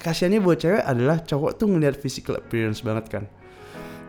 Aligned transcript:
kasihannya 0.00 0.40
buat 0.40 0.56
cewek 0.56 0.80
adalah 0.80 1.20
cowok 1.20 1.60
tuh 1.60 1.68
ngelihat 1.68 2.00
physical 2.00 2.40
appearance 2.40 2.80
banget 2.80 3.06
kan 3.12 3.24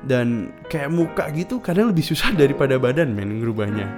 dan 0.08 0.56
kayak 0.72 0.88
muka 0.88 1.28
gitu 1.36 1.60
kadang 1.60 1.92
lebih 1.92 2.02
susah 2.02 2.32
daripada 2.32 2.80
badan 2.80 3.12
men 3.12 3.44
ngerubahnya 3.44 3.92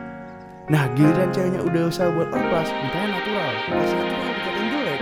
nah 0.74 0.90
giliran 0.98 1.30
ceweknya 1.30 1.62
udah 1.62 1.94
usaha 1.94 2.10
buat 2.10 2.34
oplas 2.34 2.68
mintanya 2.74 3.08
natural 3.14 3.54
pas 3.70 3.92
natural 3.94 4.32
dikatain 4.34 4.68
jelek 4.74 5.02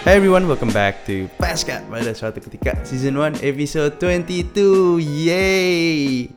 Hey 0.00 0.18
everyone, 0.18 0.50
welcome 0.50 0.74
back 0.74 1.06
to 1.06 1.30
Pascat 1.38 1.86
pada 1.86 2.10
suatu 2.10 2.42
ketika 2.42 2.74
season 2.82 3.14
1 3.14 3.46
episode 3.46 3.94
22. 4.02 4.98
Yay! 4.98 6.34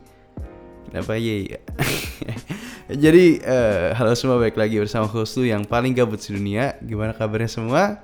Kenapa 0.94 1.18
yay? 1.18 1.58
Jadi 2.94 3.42
uh, 3.42 3.90
halo 3.98 4.14
semua 4.14 4.38
balik 4.38 4.54
lagi 4.54 4.78
bersama 4.78 5.10
host 5.10 5.34
lu 5.34 5.50
yang 5.50 5.66
paling 5.66 5.90
gabut 5.90 6.22
di 6.22 6.30
dunia. 6.30 6.78
Gimana 6.78 7.10
kabarnya 7.10 7.50
semua? 7.50 7.98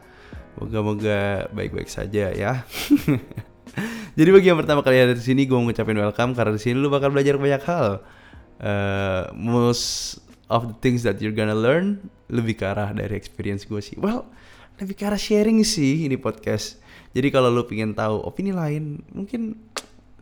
Moga-moga 0.59 1.47
baik-baik 1.55 1.87
saja 1.87 2.35
ya. 2.35 2.67
Jadi 4.19 4.31
bagi 4.35 4.51
yang 4.51 4.59
pertama 4.59 4.83
kali 4.83 4.99
ada 4.99 5.15
di 5.15 5.23
sini, 5.23 5.47
gue 5.47 5.55
mau 5.55 5.63
ngucapin 5.63 5.95
welcome 5.95 6.35
karena 6.35 6.59
di 6.59 6.63
sini 6.63 6.75
lu 6.75 6.91
bakal 6.91 7.15
belajar 7.15 7.39
banyak 7.39 7.63
hal. 7.71 8.03
Uh, 8.59 9.31
most 9.31 10.19
of 10.51 10.67
the 10.67 10.77
things 10.83 11.07
that 11.07 11.23
you're 11.23 11.35
gonna 11.35 11.55
learn 11.55 12.03
lebih 12.27 12.59
ke 12.59 12.67
arah 12.67 12.91
dari 12.91 13.15
experience 13.15 13.63
gue 13.71 13.79
sih. 13.79 13.95
Well, 13.95 14.27
lebih 14.83 14.99
ke 14.99 15.07
arah 15.07 15.23
sharing 15.23 15.63
sih 15.63 16.11
ini 16.11 16.19
podcast. 16.19 16.83
Jadi 17.15 17.31
kalau 17.31 17.47
lu 17.47 17.63
pengen 17.63 17.95
tahu 17.95 18.27
opini 18.27 18.51
lain, 18.51 19.07
mungkin 19.15 19.55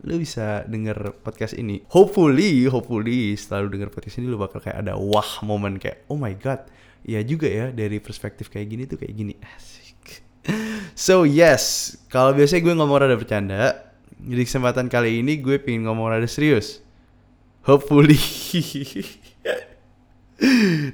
lu 0.05 0.19
bisa 0.19 0.63
denger 0.67 1.19
podcast 1.19 1.55
ini. 1.55 1.83
Hopefully, 1.91 2.67
hopefully 2.67 3.35
setelah 3.35 3.67
lu 3.67 3.69
denger 3.73 3.91
podcast 3.91 4.19
ini 4.19 4.31
lu 4.31 4.39
bakal 4.39 4.63
kayak 4.63 4.85
ada 4.85 4.95
wah 4.95 5.43
momen 5.43 5.79
kayak 5.79 6.07
oh 6.07 6.15
my 6.15 6.31
god, 6.37 6.63
iya 7.03 7.19
juga 7.23 7.47
ya 7.47 7.71
dari 7.73 7.99
perspektif 7.99 8.47
kayak 8.47 8.67
gini 8.67 8.83
tuh 8.87 8.97
kayak 8.99 9.13
gini. 9.15 9.33
Asik. 9.39 9.97
So 10.99 11.23
yes, 11.23 11.95
kalau 12.11 12.35
biasanya 12.35 12.59
gue 12.59 12.75
ngomong 12.75 12.97
rada 12.99 13.15
bercanda, 13.15 13.87
jadi 14.19 14.43
kesempatan 14.43 14.91
kali 14.91 15.23
ini 15.23 15.39
gue 15.39 15.55
pengen 15.55 15.87
ngomong 15.87 16.11
rada 16.11 16.27
serius. 16.27 16.83
Hopefully. 17.63 18.19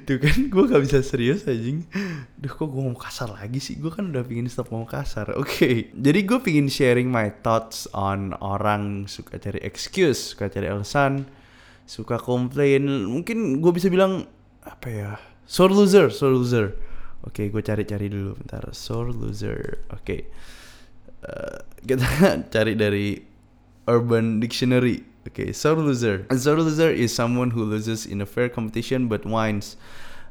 Tuh 0.06 0.18
kan 0.18 0.50
gue 0.50 0.64
gak 0.66 0.82
bisa 0.82 0.98
serius 1.06 1.46
anjing. 1.46 1.86
Duh 2.34 2.50
kok 2.50 2.66
gue 2.66 2.82
ngomong 2.82 2.98
kasar 2.98 3.30
lagi 3.30 3.62
sih? 3.62 3.78
Gue 3.78 3.94
kan 3.94 4.10
udah 4.10 4.26
pingin 4.26 4.50
stop 4.50 4.74
ngomong 4.74 4.90
kasar 4.90 5.30
Oke. 5.38 5.46
Okay. 5.46 5.74
Jadi 5.94 6.20
gue 6.26 6.38
pingin 6.42 6.66
sharing 6.66 7.06
my 7.06 7.30
thoughts 7.46 7.86
on 7.94 8.34
orang 8.42 9.06
suka 9.06 9.38
cari 9.38 9.62
excuse 9.62 10.34
Suka 10.34 10.50
cari 10.50 10.66
alasan 10.66 11.30
Suka 11.86 12.18
komplain. 12.18 13.06
Mungkin 13.06 13.62
gue 13.62 13.72
bisa 13.72 13.86
bilang 13.86 14.26
Apa 14.66 14.88
ya? 14.90 15.10
Sore 15.46 15.70
loser 15.70 16.10
Sore 16.10 16.34
loser. 16.34 16.74
Oke 17.22 17.46
okay, 17.46 17.54
gue 17.54 17.62
cari-cari 17.62 18.10
dulu 18.10 18.34
bentar. 18.34 18.66
Sore 18.74 19.14
loser 19.14 19.86
Oke. 19.94 20.02
Okay. 20.02 20.20
uh, 21.22 21.58
Kita 21.86 22.06
cari 22.54 22.74
dari 22.74 23.14
Urban 23.86 24.42
Dictionary 24.42 25.15
Okay, 25.26 25.50
sore 25.52 25.82
loser. 25.82 26.26
A 26.30 26.38
sore 26.38 26.62
loser 26.62 26.90
is 26.90 27.10
someone 27.10 27.50
who 27.50 27.66
loses 27.66 28.06
in 28.06 28.22
a 28.22 28.26
fair 28.26 28.48
competition 28.48 29.10
but 29.10 29.26
whines 29.26 29.74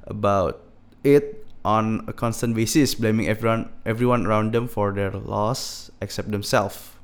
about 0.08 0.64
it 1.04 1.46
on 1.66 2.06
a 2.08 2.14
constant 2.14 2.56
basis, 2.56 2.96
blaming 2.96 3.28
everyone 3.28 3.68
everyone 3.84 4.24
around 4.24 4.56
them 4.56 4.72
for 4.72 4.96
their 4.96 5.12
loss 5.12 5.92
except 6.00 6.32
themselves. 6.32 6.96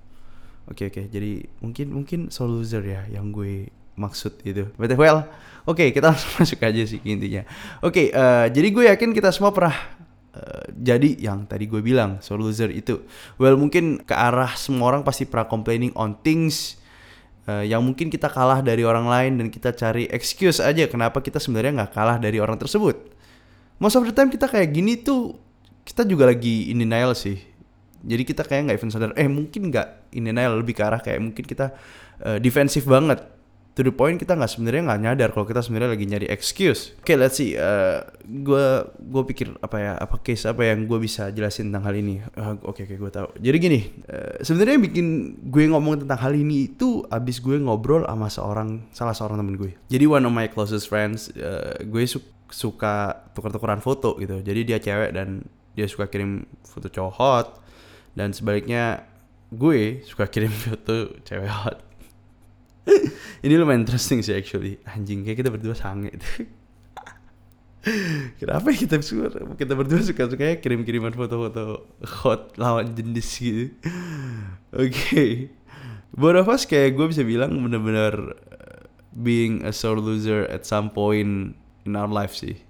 Oke 0.72 0.88
okay, 0.88 0.88
oke, 0.88 0.94
okay. 0.94 1.06
jadi 1.12 1.32
mungkin 1.60 1.88
mungkin 1.92 2.20
sore 2.32 2.54
loser 2.54 2.86
ya 2.86 3.04
yang 3.12 3.36
gue 3.36 3.68
maksud 4.00 4.40
itu. 4.48 4.72
But 4.80 4.96
well, 4.96 5.28
oke 5.68 5.76
okay, 5.76 5.88
kita 5.92 6.16
langsung 6.16 6.32
masuk 6.40 6.64
aja 6.64 6.84
sih 6.88 7.04
intinya. 7.04 7.44
Oke, 7.84 8.08
okay, 8.08 8.16
uh, 8.16 8.48
jadi 8.48 8.68
gue 8.72 8.86
yakin 8.88 9.12
kita 9.12 9.36
semua 9.36 9.52
pernah 9.52 9.76
uh, 10.32 10.64
jadi 10.72 11.18
yang 11.20 11.44
tadi 11.44 11.68
gue 11.68 11.84
bilang 11.84 12.24
sore 12.24 12.40
loser 12.40 12.72
itu. 12.72 13.04
Well 13.36 13.60
mungkin 13.60 14.00
ke 14.00 14.16
arah 14.16 14.56
semua 14.56 14.96
orang 14.96 15.04
pasti 15.04 15.28
pernah 15.28 15.50
complaining 15.50 15.92
on 15.98 16.16
things 16.24 16.81
uh, 17.48 17.64
yang 17.66 17.82
mungkin 17.82 18.12
kita 18.12 18.28
kalah 18.28 18.60
dari 18.62 18.84
orang 18.86 19.08
lain 19.08 19.32
dan 19.42 19.48
kita 19.48 19.74
cari 19.74 20.06
excuse 20.12 20.60
aja 20.62 20.86
kenapa 20.86 21.24
kita 21.24 21.40
sebenarnya 21.42 21.86
nggak 21.86 21.92
kalah 21.96 22.18
dari 22.22 22.38
orang 22.38 22.60
tersebut. 22.60 22.98
Most 23.82 23.98
of 23.98 24.06
the 24.06 24.14
time 24.14 24.30
kita 24.30 24.46
kayak 24.46 24.70
gini 24.76 25.00
tuh 25.00 25.40
kita 25.82 26.06
juga 26.06 26.30
lagi 26.30 26.70
in 26.70 26.84
denial 26.84 27.18
sih. 27.18 27.40
Jadi 28.02 28.26
kita 28.26 28.42
kayak 28.46 28.70
nggak 28.70 28.78
even 28.82 28.90
sadar, 28.90 29.14
eh 29.14 29.30
mungkin 29.30 29.70
nggak 29.70 30.18
in 30.18 30.26
denial 30.26 30.58
lebih 30.58 30.74
ke 30.74 30.82
arah 30.82 31.02
kayak 31.02 31.22
mungkin 31.22 31.46
kita 31.46 31.74
uh, 32.26 32.38
defensif 32.42 32.86
banget 32.86 33.22
to 33.72 33.82
the 33.88 33.94
point 33.94 34.20
kita 34.20 34.36
nggak 34.36 34.52
sebenarnya 34.52 34.82
nggak 34.92 35.02
nyadar 35.02 35.30
kalau 35.32 35.48
kita 35.48 35.64
sebenarnya 35.64 35.96
lagi 35.96 36.06
nyari 36.08 36.28
excuse. 36.28 36.92
Oke, 37.00 37.14
okay, 37.14 37.16
let's 37.16 37.40
see. 37.40 37.56
Gue 38.28 38.60
uh, 38.60 38.84
gue 39.00 39.24
pikir 39.32 39.56
apa 39.64 39.78
ya 39.80 39.94
apa 39.96 40.20
case 40.20 40.44
apa 40.48 40.68
yang 40.68 40.84
gue 40.86 41.00
bisa 41.00 41.32
jelasin 41.32 41.72
tentang 41.72 41.88
hal 41.88 41.96
ini. 41.96 42.20
Oke 42.20 42.40
uh, 42.40 42.52
oke 42.52 42.60
okay, 42.68 42.84
okay, 42.88 42.98
gue 43.00 43.12
tahu. 43.12 43.28
Jadi 43.40 43.58
gini, 43.60 43.80
uh, 44.12 44.44
sebenarnya 44.44 44.74
yang 44.76 44.86
bikin 44.92 45.08
gue 45.48 45.64
ngomong 45.72 46.04
tentang 46.04 46.20
hal 46.20 46.34
ini 46.36 46.72
itu 46.72 47.08
abis 47.08 47.40
gue 47.40 47.56
ngobrol 47.60 48.04
sama 48.04 48.28
seorang 48.28 48.70
salah 48.92 49.16
seorang 49.16 49.40
temen 49.40 49.56
gue. 49.56 49.72
Jadi 49.88 50.04
one 50.04 50.24
of 50.28 50.34
my 50.36 50.52
closest 50.52 50.92
friends, 50.92 51.32
uh, 51.40 51.80
gue 51.80 52.04
su 52.04 52.20
suka 52.52 53.24
tukar-tukaran 53.32 53.80
foto 53.80 54.20
gitu. 54.20 54.44
Jadi 54.44 54.68
dia 54.68 54.78
cewek 54.84 55.16
dan 55.16 55.48
dia 55.72 55.88
suka 55.88 56.12
kirim 56.12 56.44
foto 56.68 56.92
cowok 56.92 57.14
hot 57.16 57.48
dan 58.12 58.36
sebaliknya 58.36 59.08
gue 59.56 60.04
suka 60.04 60.28
kirim 60.28 60.52
foto 60.68 61.16
cewek 61.24 61.48
hot 61.48 61.91
ini 63.46 63.54
lumayan 63.58 63.84
interesting 63.84 64.20
sih 64.22 64.36
actually. 64.36 64.80
Anjing 64.88 65.24
kayak 65.26 65.44
kita 65.44 65.50
berdua 65.50 65.76
sange 65.78 66.12
kenapa 68.38 68.70
ya 68.70 68.78
kita 68.86 69.02
suka 69.02 69.34
kita 69.58 69.74
berdua 69.74 70.02
suka 70.06 70.30
suka 70.30 70.44
ya 70.54 70.56
kirim 70.62 70.86
kiriman 70.86 71.18
foto-foto 71.18 71.90
hot 72.22 72.54
lawan 72.62 72.94
jenis 72.94 73.30
gitu. 73.42 73.74
Oke. 74.78 75.50
Okay. 76.14 76.38
of 76.38 76.48
us 76.48 76.70
kayak 76.70 76.94
gue 76.94 77.10
bisa 77.10 77.26
bilang 77.26 77.58
bener-bener 77.58 78.38
uh, 78.38 78.86
being 79.18 79.66
a 79.66 79.74
sore 79.74 79.98
loser 79.98 80.46
at 80.54 80.62
some 80.68 80.94
point 80.94 81.58
in 81.58 81.92
our 81.98 82.10
life 82.10 82.38
sih. 82.38 82.62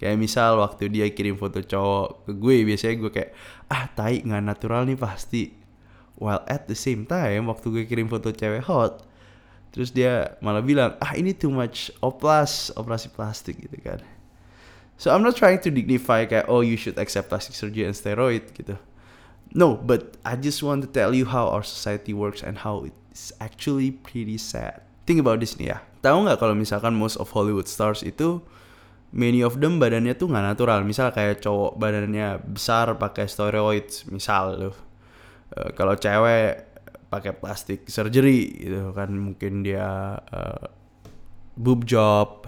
Kayak 0.00 0.16
misal 0.20 0.60
waktu 0.60 0.88
dia 0.88 1.08
kirim 1.12 1.36
foto 1.36 1.60
cowok 1.60 2.28
ke 2.28 2.32
gue 2.36 2.56
biasanya 2.64 2.94
gue 3.00 3.10
kayak 3.12 3.30
ah 3.68 3.88
tai 3.92 4.24
nggak 4.24 4.44
natural 4.44 4.88
nih 4.88 4.96
pasti. 4.96 5.52
While 6.16 6.48
at 6.48 6.64
the 6.64 6.76
same 6.76 7.04
time 7.04 7.52
waktu 7.52 7.68
gue 7.68 7.84
kirim 7.84 8.08
foto 8.08 8.32
cewek 8.32 8.64
hot 8.64 9.04
terus 9.76 9.92
dia 9.92 10.40
malah 10.40 10.64
bilang 10.64 10.96
ah 11.04 11.12
ini 11.12 11.36
too 11.36 11.52
much 11.52 11.92
oplas 12.00 12.72
operasi 12.72 13.12
plastik 13.12 13.60
gitu 13.60 13.76
kan. 13.84 14.00
So 14.96 15.12
I'm 15.12 15.20
not 15.20 15.36
trying 15.36 15.60
to 15.60 15.68
dignify 15.68 16.24
kayak 16.24 16.48
oh 16.48 16.64
you 16.64 16.80
should 16.80 16.96
accept 16.96 17.28
plastic 17.28 17.52
surgery 17.52 17.84
and 17.84 17.92
steroid 17.92 18.56
gitu. 18.56 18.80
No 19.52 19.76
but 19.76 20.16
I 20.24 20.40
just 20.40 20.64
want 20.64 20.80
to 20.80 20.88
tell 20.88 21.12
you 21.12 21.28
how 21.28 21.52
our 21.52 21.60
society 21.60 22.16
works 22.16 22.40
and 22.40 22.64
how 22.64 22.88
it's 22.88 23.36
actually 23.36 23.92
pretty 23.92 24.40
sad. 24.40 24.80
Think 25.04 25.20
about 25.20 25.44
this 25.44 25.60
nih 25.60 25.76
ya. 25.76 25.84
Tahu 26.00 26.24
nggak 26.24 26.40
kalau 26.40 26.56
misalkan 26.56 26.96
most 26.96 27.20
of 27.20 27.28
Hollywood 27.36 27.68
stars 27.68 28.00
itu 28.00 28.40
many 29.12 29.44
of 29.44 29.60
them 29.60 29.76
badannya 29.76 30.16
tuh 30.16 30.32
nggak 30.32 30.56
natural. 30.56 30.80
Misal 30.88 31.12
kayak 31.12 31.44
cowok 31.44 31.76
badannya 31.76 32.40
besar 32.48 32.96
pakai 32.96 33.28
steroids 33.28 34.08
misal 34.08 34.56
loh 34.56 34.76
uh, 35.54 35.70
kalau 35.76 35.94
cewek 35.94 36.75
pakai 37.16 37.32
plastik 37.32 37.88
surgery 37.88 38.52
gitu 38.60 38.92
kan. 38.92 39.08
Mungkin 39.08 39.64
dia 39.64 40.20
uh, 40.20 40.68
boob 41.56 41.88
job 41.88 42.44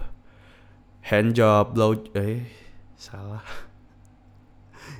hand 1.08 1.32
job 1.32 1.72
blow 1.72 1.96
eh 2.12 2.44
salah. 3.00 3.44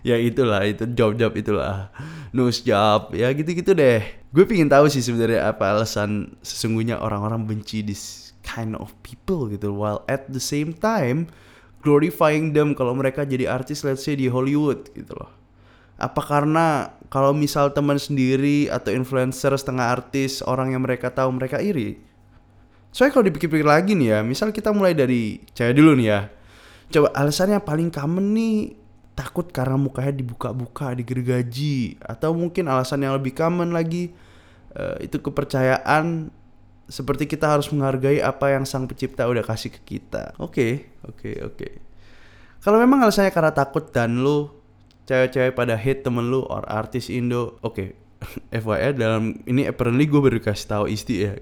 Ya 0.07 0.15
itulah 0.15 0.63
itu 0.63 0.87
job 0.95 1.19
job 1.19 1.35
itulah. 1.35 1.91
Nose 2.31 2.63
job 2.63 3.13
ya 3.13 3.35
gitu 3.35 3.51
gitu 3.51 3.75
deh. 3.75 4.01
Gue 4.31 4.47
pingin 4.47 4.71
tahu 4.71 4.87
sih 4.87 5.03
sebenarnya 5.03 5.51
apa 5.51 5.75
alasan 5.75 6.39
sesungguhnya 6.39 7.03
orang-orang 7.03 7.45
benci 7.45 7.83
this 7.83 8.29
kind 8.49 8.79
of 8.79 8.95
people 9.05 9.51
gitu 9.51 9.75
while 9.75 10.07
at 10.09 10.25
the 10.33 10.41
same 10.41 10.73
time 10.73 11.29
glorifying 11.85 12.57
them 12.57 12.73
kalau 12.73 12.97
mereka 12.97 13.23
jadi 13.23 13.51
artis 13.51 13.85
let's 13.85 14.03
say 14.03 14.17
di 14.17 14.27
Hollywood 14.31 14.89
gitu 14.97 15.13
loh 15.15 15.38
apa 15.99 16.23
karena 16.23 16.95
kalau 17.11 17.35
misal 17.35 17.75
teman 17.75 17.99
sendiri 17.99 18.71
atau 18.71 18.95
influencer 18.95 19.51
setengah 19.59 19.91
artis 19.91 20.41
orang 20.47 20.71
yang 20.71 20.87
mereka 20.87 21.11
tahu 21.11 21.35
mereka 21.35 21.59
iri? 21.59 21.99
Soalnya 22.95 23.13
kalau 23.19 23.27
dipikir-pikir 23.27 23.67
lagi 23.67 23.93
nih 23.99 24.17
ya 24.17 24.19
misal 24.23 24.55
kita 24.55 24.71
mulai 24.71 24.95
dari 24.95 25.43
cewek 25.53 25.75
dulu 25.75 25.99
nih 25.99 26.07
ya. 26.07 26.21
Coba 26.89 27.13
alasannya 27.13 27.61
paling 27.61 27.93
common 27.93 28.33
nih 28.33 28.57
takut 29.19 29.51
karena 29.51 29.75
mukanya 29.75 30.15
dibuka-buka 30.15 30.95
digergaji 30.95 31.99
atau 31.99 32.31
mungkin 32.33 32.71
alasan 32.71 33.03
yang 33.03 33.19
lebih 33.19 33.35
common 33.35 33.75
lagi 33.75 34.15
uh, 34.79 34.95
itu 35.03 35.19
kepercayaan 35.19 36.31
seperti 36.89 37.29
kita 37.29 37.51
harus 37.51 37.69
menghargai 37.69 38.23
apa 38.25 38.55
yang 38.55 38.65
sang 38.65 38.89
pencipta 38.89 39.29
udah 39.29 39.45
kasih 39.45 39.75
ke 39.75 39.99
kita. 39.99 40.39
Oke 40.39 40.47
okay, 40.47 40.73
oke 41.05 41.19
okay, 41.19 41.35
oke. 41.43 41.57
Okay. 41.59 41.73
kalau 42.63 42.79
memang 42.79 43.03
alasannya 43.03 43.35
karena 43.35 43.53
takut 43.53 43.91
dan 43.91 44.23
lo 44.23 44.58
cewek-cewek 45.09 45.57
pada 45.57 45.75
hate 45.75 46.05
temen 46.05 46.29
lu 46.29 46.45
or 46.45 46.63
artis 46.69 47.09
Indo. 47.09 47.57
Oke 47.65 47.97
okay. 48.53 48.61
FYI 48.61 48.99
dalam 48.99 49.41
ini 49.49 49.65
apparently 49.65 50.05
gue 50.05 50.21
baru 50.21 50.39
kasih 50.43 50.69
tahu 50.69 50.85
Isti 50.93 51.17
ya. 51.25 51.35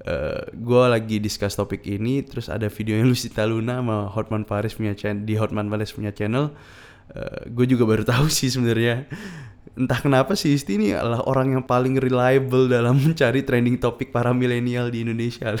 Uh, 0.00 0.40
gue 0.56 0.84
lagi 0.88 1.20
discuss 1.20 1.52
topik 1.52 1.84
ini 1.84 2.24
terus 2.24 2.48
ada 2.48 2.72
videonya 2.72 3.04
Lucita 3.10 3.44
Luna 3.44 3.84
sama 3.84 4.08
Hotman 4.08 4.48
Paris 4.48 4.72
punya 4.72 4.96
channel 4.96 5.28
di 5.28 5.36
Hotman 5.36 5.68
Paris 5.68 5.92
punya 5.92 6.14
channel. 6.14 6.54
Uh, 7.10 7.42
gue 7.50 7.66
juga 7.66 7.84
baru 7.84 8.06
tahu 8.06 8.30
sih 8.30 8.48
sebenarnya. 8.48 9.10
Entah 9.76 10.00
kenapa 10.00 10.38
sih 10.38 10.56
Isti 10.56 10.78
ini 10.80 10.88
adalah 10.96 11.26
orang 11.26 11.58
yang 11.58 11.64
paling 11.66 11.98
reliable 12.00 12.70
dalam 12.70 12.96
mencari 13.04 13.42
trending 13.44 13.76
topik 13.82 14.14
para 14.14 14.30
milenial 14.30 14.88
di 14.88 15.04
Indonesia. 15.04 15.58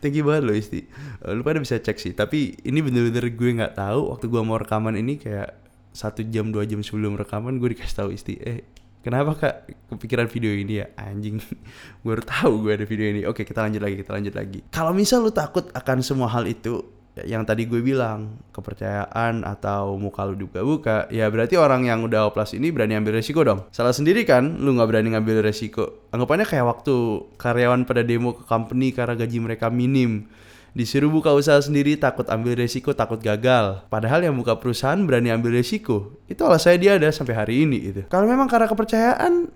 Thank 0.00 0.14
you 0.16 0.24
banget 0.24 0.42
loh 0.46 0.56
Isti. 0.56 0.86
Uh, 1.24 1.34
Lu 1.34 1.42
pada 1.42 1.58
bisa 1.60 1.76
cek 1.76 1.98
sih 1.98 2.12
Tapi 2.14 2.56
ini 2.64 2.78
bener-bener 2.80 3.34
gue 3.34 3.50
gak 3.58 3.74
tahu. 3.78 4.14
Waktu 4.14 4.26
gue 4.30 4.42
mau 4.42 4.58
rekaman 4.58 4.94
ini 4.94 5.18
kayak 5.18 5.67
Satu 5.92 6.24
jam 6.26 6.50
dua 6.52 6.68
jam 6.68 6.80
sebelum 6.84 7.18
rekaman 7.18 7.58
Gue 7.58 7.74
dikasih 7.74 7.96
tahu 8.04 8.10
Isti 8.14 8.34
Eh 8.40 8.60
Kenapa 8.98 9.30
kak 9.38 9.54
kepikiran 9.94 10.26
video 10.26 10.50
ini 10.52 10.82
ya 10.82 10.86
anjing? 10.98 11.38
gue 11.38 12.04
baru 12.12 12.18
tahu 12.18 12.66
gue 12.66 12.82
ada 12.82 12.84
video 12.84 13.06
ini. 13.08 13.22
Oke 13.30 13.46
kita 13.46 13.62
lanjut 13.62 13.78
lagi, 13.78 13.94
kita 13.94 14.10
lanjut 14.10 14.34
lagi. 14.34 14.58
Kalau 14.74 14.90
misal 14.90 15.22
lu 15.22 15.30
takut 15.30 15.70
akan 15.70 16.02
semua 16.02 16.26
hal 16.28 16.50
itu, 16.50 16.82
yang 17.26 17.42
tadi 17.42 17.66
gue 17.66 17.82
bilang 17.82 18.38
kepercayaan 18.54 19.42
atau 19.42 19.98
muka 19.98 20.22
lu 20.28 20.38
dibuka-buka 20.38 21.10
ya 21.10 21.26
berarti 21.26 21.58
orang 21.58 21.88
yang 21.88 22.04
udah 22.06 22.30
oplas 22.30 22.54
ini 22.54 22.70
berani 22.70 22.94
ambil 22.94 23.18
resiko 23.18 23.42
dong 23.42 23.66
salah 23.74 23.90
sendiri 23.90 24.22
kan 24.22 24.60
lu 24.60 24.76
nggak 24.78 24.86
berani 24.86 25.08
ngambil 25.16 25.42
resiko 25.42 26.06
anggapannya 26.14 26.46
kayak 26.46 26.66
waktu 26.68 26.94
karyawan 27.40 27.82
pada 27.88 28.06
demo 28.06 28.36
ke 28.38 28.46
company 28.46 28.94
karena 28.94 29.18
gaji 29.18 29.38
mereka 29.42 29.66
minim 29.72 30.30
Disuruh 30.76 31.08
buka 31.08 31.32
usaha 31.32 31.58
sendiri 31.58 31.96
takut 31.96 32.28
ambil 32.28 32.58
resiko, 32.58 32.92
takut 32.92 33.18
gagal. 33.18 33.86
Padahal 33.88 34.24
yang 34.24 34.36
buka 34.36 34.56
perusahaan 34.60 34.98
berani 35.04 35.32
ambil 35.32 35.58
resiko. 35.58 36.18
Itu 36.28 36.44
alasannya 36.44 36.78
dia 36.78 36.92
ada 36.96 37.08
sampai 37.08 37.34
hari 37.34 37.54
ini 37.64 37.78
itu. 37.80 38.02
Kalau 38.08 38.28
memang 38.28 38.46
karena 38.46 38.68
kepercayaan, 38.68 39.48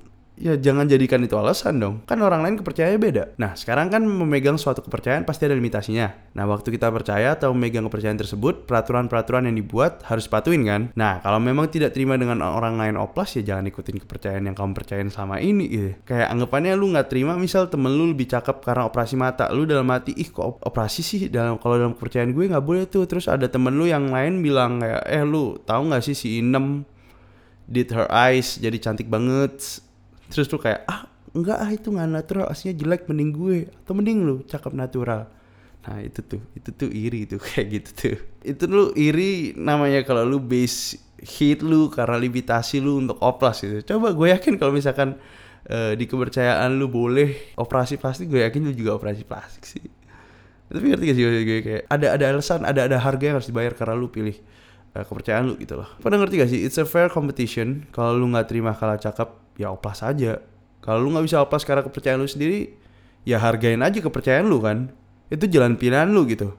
ya 0.43 0.59
jangan 0.59 0.91
jadikan 0.91 1.23
itu 1.23 1.39
alasan 1.39 1.79
dong. 1.79 1.95
Kan 2.03 2.19
orang 2.19 2.43
lain 2.43 2.59
kepercayaan 2.59 2.99
beda. 2.99 3.39
Nah, 3.39 3.55
sekarang 3.55 3.95
kan 3.95 4.03
memegang 4.03 4.59
suatu 4.59 4.83
kepercayaan 4.83 5.23
pasti 5.23 5.47
ada 5.47 5.55
limitasinya. 5.55 6.35
Nah, 6.35 6.51
waktu 6.51 6.75
kita 6.75 6.91
percaya 6.91 7.39
atau 7.39 7.55
memegang 7.55 7.87
kepercayaan 7.87 8.19
tersebut, 8.19 8.67
peraturan-peraturan 8.67 9.47
yang 9.47 9.55
dibuat 9.55 10.03
harus 10.11 10.27
patuhin 10.27 10.67
kan? 10.67 10.83
Nah, 10.99 11.23
kalau 11.23 11.39
memang 11.39 11.71
tidak 11.71 11.95
terima 11.95 12.19
dengan 12.19 12.43
orang 12.43 12.75
lain 12.75 12.99
oplas 12.99 13.39
ya 13.39 13.47
jangan 13.47 13.71
ikutin 13.71 14.03
kepercayaan 14.03 14.43
yang 14.51 14.59
kamu 14.59 14.75
percayain 14.75 15.09
selama 15.15 15.39
ini 15.39 15.65
gitu. 15.71 15.91
Kayak 16.03 16.35
anggapannya 16.35 16.75
lu 16.75 16.91
nggak 16.91 17.07
terima 17.07 17.39
misal 17.39 17.71
temen 17.71 17.95
lu 17.95 18.11
lebih 18.11 18.27
cakep 18.27 18.67
karena 18.67 18.91
operasi 18.91 19.15
mata. 19.15 19.47
Lu 19.55 19.63
dalam 19.63 19.87
hati, 19.95 20.11
ih 20.19 20.27
kok 20.27 20.59
operasi 20.59 21.07
sih 21.07 21.21
dalam 21.31 21.63
kalau 21.63 21.79
dalam 21.79 21.95
kepercayaan 21.95 22.35
gue 22.35 22.51
nggak 22.51 22.65
boleh 22.67 22.91
tuh. 22.91 23.07
Terus 23.07 23.31
ada 23.31 23.47
temen 23.47 23.71
lu 23.79 23.87
yang 23.87 24.11
lain 24.11 24.43
bilang 24.43 24.83
kayak, 24.83 25.07
eh 25.07 25.23
lu 25.23 25.55
tahu 25.63 25.95
nggak 25.95 26.03
sih 26.03 26.19
si 26.19 26.43
Inem 26.43 26.83
did 27.73 27.89
her 27.95 28.11
eyes 28.11 28.59
jadi 28.59 28.77
cantik 28.77 29.07
banget 29.07 29.81
terus 30.33 30.49
tuh 30.49 30.59
kayak 30.59 30.89
ah 30.89 31.07
enggak 31.37 31.59
ah 31.61 31.71
itu 31.71 31.89
nggak 31.93 32.09
natural 32.09 32.47
aslinya 32.49 32.75
jelek 32.81 33.07
mending 33.07 33.31
gue. 33.37 33.59
Atau 33.85 33.93
mending 33.93 34.19
lu 34.25 34.35
cakep 34.49 34.73
natural. 34.73 35.29
Nah 35.83 35.99
itu 35.99 36.21
tuh 36.23 36.43
itu 36.55 36.71
tuh 36.73 36.91
iri 36.91 37.29
tuh 37.29 37.41
kayak 37.47 37.67
gitu 37.69 37.91
tuh. 37.93 38.17
Itu 38.43 38.65
lu 38.69 38.85
iri 38.97 39.55
namanya 39.55 40.03
kalau 40.03 40.25
lu 40.25 40.41
base 40.41 40.99
hit 41.23 41.63
lu 41.63 41.87
karena 41.87 42.19
limitasi 42.19 42.83
lu 42.83 43.03
untuk 43.05 43.19
oplas 43.23 43.63
gitu. 43.63 43.95
Coba 43.95 44.11
gue 44.11 44.29
yakin 44.35 44.59
kalau 44.59 44.75
misalkan 44.75 45.15
uh, 45.71 45.93
di 45.95 46.05
kepercayaan 46.07 46.75
lu 46.75 46.91
boleh 46.91 47.55
operasi 47.59 47.99
plastik 47.99 48.27
gue 48.33 48.43
yakin 48.43 48.61
lu 48.67 48.73
juga 48.75 48.99
operasi 48.99 49.23
plastik 49.23 49.65
sih. 49.69 49.85
Tapi 50.73 50.89
ngerti 50.89 51.05
gak 51.05 51.17
sih 51.17 51.25
gue? 51.25 51.61
Kayak 51.61 51.83
ada 51.93 52.07
ada 52.17 52.25
alasan 52.33 52.65
ada 52.65 52.89
ada 52.89 52.97
harga 52.97 53.25
yang 53.29 53.37
harus 53.39 53.49
dibayar 53.49 53.77
karena 53.77 53.95
lu 53.95 54.09
pilih 54.09 54.35
uh, 54.97 55.05
kepercayaan 55.05 55.45
lu 55.49 55.55
gitu 55.61 55.77
loh. 55.81 55.89
Pada 56.01 56.17
ngerti 56.21 56.35
gak 56.41 56.51
sih? 56.53 56.61
It's 56.65 56.79
a 56.79 56.87
fair 56.87 57.09
competition. 57.09 57.89
Kalau 57.93 58.17
lu 58.17 58.29
nggak 58.33 58.49
terima 58.49 58.77
kalah 58.77 59.01
cakep 59.01 59.59
ya 59.61 59.73
oplas 59.73 60.05
aja. 60.05 60.41
Kalau 60.83 60.99
lu 61.01 61.15
nggak 61.15 61.25
bisa 61.27 61.39
oplas 61.41 61.63
karena 61.63 61.85
kepercayaan 61.87 62.21
lu 62.21 62.29
sendiri 62.29 62.75
ya 63.23 63.39
hargain 63.39 63.81
aja 63.81 63.99
kepercayaan 64.03 64.47
lu 64.49 64.61
kan. 64.61 64.93
Itu 65.33 65.49
jalan 65.49 65.81
pilihan 65.81 66.11
lu 66.11 66.29
gitu. 66.29 66.53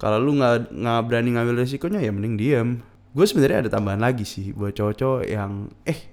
Kalau 0.00 0.16
lu 0.16 0.40
nggak 0.40 0.72
nggak 0.72 1.00
berani 1.04 1.30
ngambil 1.36 1.54
resikonya 1.66 2.00
ya 2.00 2.10
mending 2.14 2.34
diem. 2.40 2.68
Gue 3.10 3.26
sebenarnya 3.26 3.66
ada 3.66 3.70
tambahan 3.74 4.00
lagi 4.00 4.22
sih 4.22 4.54
buat 4.54 4.72
cowok-cowok 4.72 5.26
yang 5.26 5.66
eh 5.82 6.08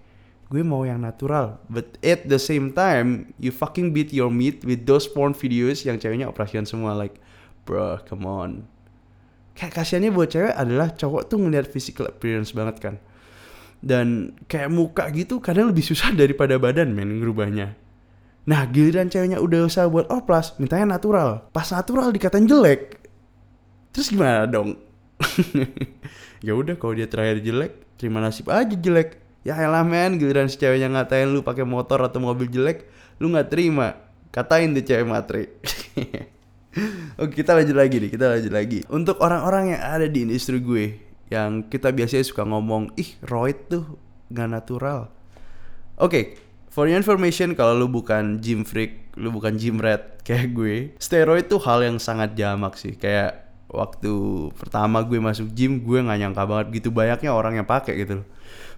gue 0.50 0.62
mau 0.66 0.82
yang 0.84 1.00
natural. 1.00 1.62
But 1.70 2.02
at 2.02 2.26
the 2.26 2.42
same 2.42 2.74
time 2.74 3.32
you 3.38 3.54
fucking 3.54 3.94
beat 3.94 4.12
your 4.12 4.34
meat 4.34 4.66
with 4.66 4.84
those 4.84 5.06
porn 5.06 5.38
videos 5.38 5.86
yang 5.86 6.02
ceweknya 6.02 6.28
operasian 6.28 6.66
semua 6.66 6.98
like 6.98 7.22
bro 7.68 8.00
come 8.08 8.24
on 8.24 8.64
kayak 9.58 9.74
kasihannya 9.74 10.14
buat 10.14 10.30
cewek 10.30 10.54
adalah 10.54 10.94
cowok 10.94 11.34
tuh 11.34 11.42
ngeliat 11.42 11.66
physical 11.66 12.06
appearance 12.06 12.54
banget 12.54 12.78
kan. 12.78 12.96
Dan 13.82 14.38
kayak 14.46 14.70
muka 14.70 15.10
gitu 15.14 15.42
kadang 15.42 15.74
lebih 15.74 15.82
susah 15.82 16.14
daripada 16.14 16.62
badan 16.62 16.94
men 16.94 17.18
ngerubahnya. 17.18 17.74
Nah 18.48 18.62
giliran 18.70 19.10
ceweknya 19.10 19.42
udah 19.42 19.66
usah 19.66 19.90
buat 19.90 20.08
oplas 20.14 20.54
mintanya 20.62 20.96
natural. 20.96 21.50
Pas 21.50 21.68
natural 21.74 22.14
dikatain 22.14 22.46
jelek 22.46 23.02
terus 23.98 24.14
gimana 24.14 24.46
dong? 24.46 24.78
Ya 26.38 26.54
udah 26.54 26.78
kalau 26.78 26.94
dia 26.94 27.10
terakhir 27.10 27.42
jelek 27.42 27.98
terima 27.98 28.22
nasib 28.22 28.54
aja 28.54 28.78
jelek. 28.78 29.18
Ya 29.42 29.58
elah 29.58 29.82
men 29.82 30.22
giliran 30.22 30.46
si 30.46 30.62
ceweknya 30.62 30.86
ngatain 30.86 31.34
lu 31.34 31.42
pakai 31.42 31.66
motor 31.66 31.98
atau 32.06 32.22
mobil 32.22 32.46
jelek 32.46 32.86
lu 33.18 33.34
nggak 33.34 33.50
terima. 33.50 33.98
Katain 34.30 34.78
deh 34.78 34.86
cewek 34.86 35.02
matre 35.10 35.50
Oke 37.22 37.42
kita 37.44 37.58
lanjut 37.58 37.76
lagi 37.78 37.96
nih 38.02 38.10
kita 38.12 38.26
lanjut 38.30 38.54
lagi. 38.54 38.80
Untuk 38.92 39.18
orang-orang 39.22 39.76
yang 39.76 39.82
ada 39.82 40.08
di 40.08 40.26
industri 40.26 40.62
gue 40.62 40.86
yang 41.28 41.68
kita 41.68 41.92
biasanya 41.92 42.24
suka 42.24 42.48
ngomong 42.48 42.96
ih 42.96 43.20
roid 43.26 43.58
tuh 43.68 43.86
gak 44.32 44.48
natural. 44.48 45.12
Oke 45.98 46.10
okay, 46.10 46.24
for 46.70 46.86
your 46.86 47.00
information 47.00 47.58
kalau 47.58 47.76
lu 47.76 47.88
bukan 47.90 48.40
gym 48.40 48.64
freak 48.64 49.12
lu 49.18 49.34
bukan 49.34 49.58
gym 49.58 49.82
rat 49.82 50.22
kayak 50.22 50.54
gue 50.54 50.76
steroid 51.02 51.50
tuh 51.50 51.60
hal 51.64 51.84
yang 51.84 51.98
sangat 51.98 52.38
jamak 52.38 52.78
sih. 52.80 52.96
Kayak 52.96 53.50
waktu 53.68 54.12
pertama 54.56 55.04
gue 55.04 55.20
masuk 55.20 55.52
gym 55.52 55.84
gue 55.84 56.00
nggak 56.00 56.20
nyangka 56.24 56.44
banget 56.48 56.68
gitu 56.80 56.90
banyaknya 56.96 57.36
orang 57.36 57.60
yang 57.60 57.68
pakai 57.68 58.00
gitu 58.00 58.24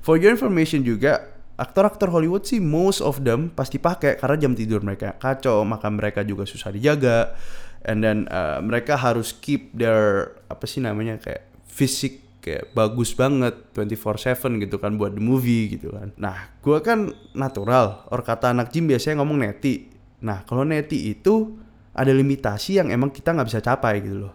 for 0.01 0.17
your 0.17 0.33
information 0.33 0.81
juga 0.81 1.29
aktor-aktor 1.59 2.07
Hollywood 2.09 2.47
sih 2.47 2.63
most 2.63 3.03
of 3.03 3.19
them 3.21 3.51
pasti 3.51 3.77
pakai 3.77 4.15
karena 4.15 4.39
jam 4.39 4.53
tidur 4.55 4.79
mereka. 4.79 5.19
Kacau 5.19 5.67
makan 5.67 5.99
mereka 5.99 6.23
juga 6.23 6.47
susah 6.47 6.71
dijaga 6.71 7.35
and 7.85 8.03
then 8.03 8.27
uh, 8.31 8.59
mereka 8.59 8.99
harus 8.99 9.31
keep 9.31 9.71
their 9.75 10.33
apa 10.51 10.65
sih 10.67 10.83
namanya 10.83 11.19
kayak 11.19 11.47
fisik 11.69 12.29
kayak 12.39 12.71
bagus 12.71 13.11
banget 13.11 13.55
24/7 13.75 14.63
gitu 14.63 14.79
kan 14.79 14.95
buat 14.95 15.15
the 15.15 15.23
movie 15.23 15.75
gitu 15.75 15.91
kan. 15.91 16.15
Nah, 16.15 16.55
gua 16.63 16.79
kan 16.79 17.11
natural. 17.35 18.07
Or 18.09 18.23
kata 18.23 18.55
anak 18.55 18.71
gym 18.71 18.87
biasanya 18.87 19.19
ngomong 19.21 19.43
neti. 19.43 19.91
Nah, 20.23 20.43
kalau 20.47 20.63
neti 20.63 21.11
itu 21.11 21.55
ada 21.95 22.11
limitasi 22.15 22.79
yang 22.79 22.87
emang 22.91 23.11
kita 23.11 23.35
nggak 23.35 23.47
bisa 23.47 23.59
capai 23.59 23.99
gitu 23.99 24.27
loh. 24.27 24.33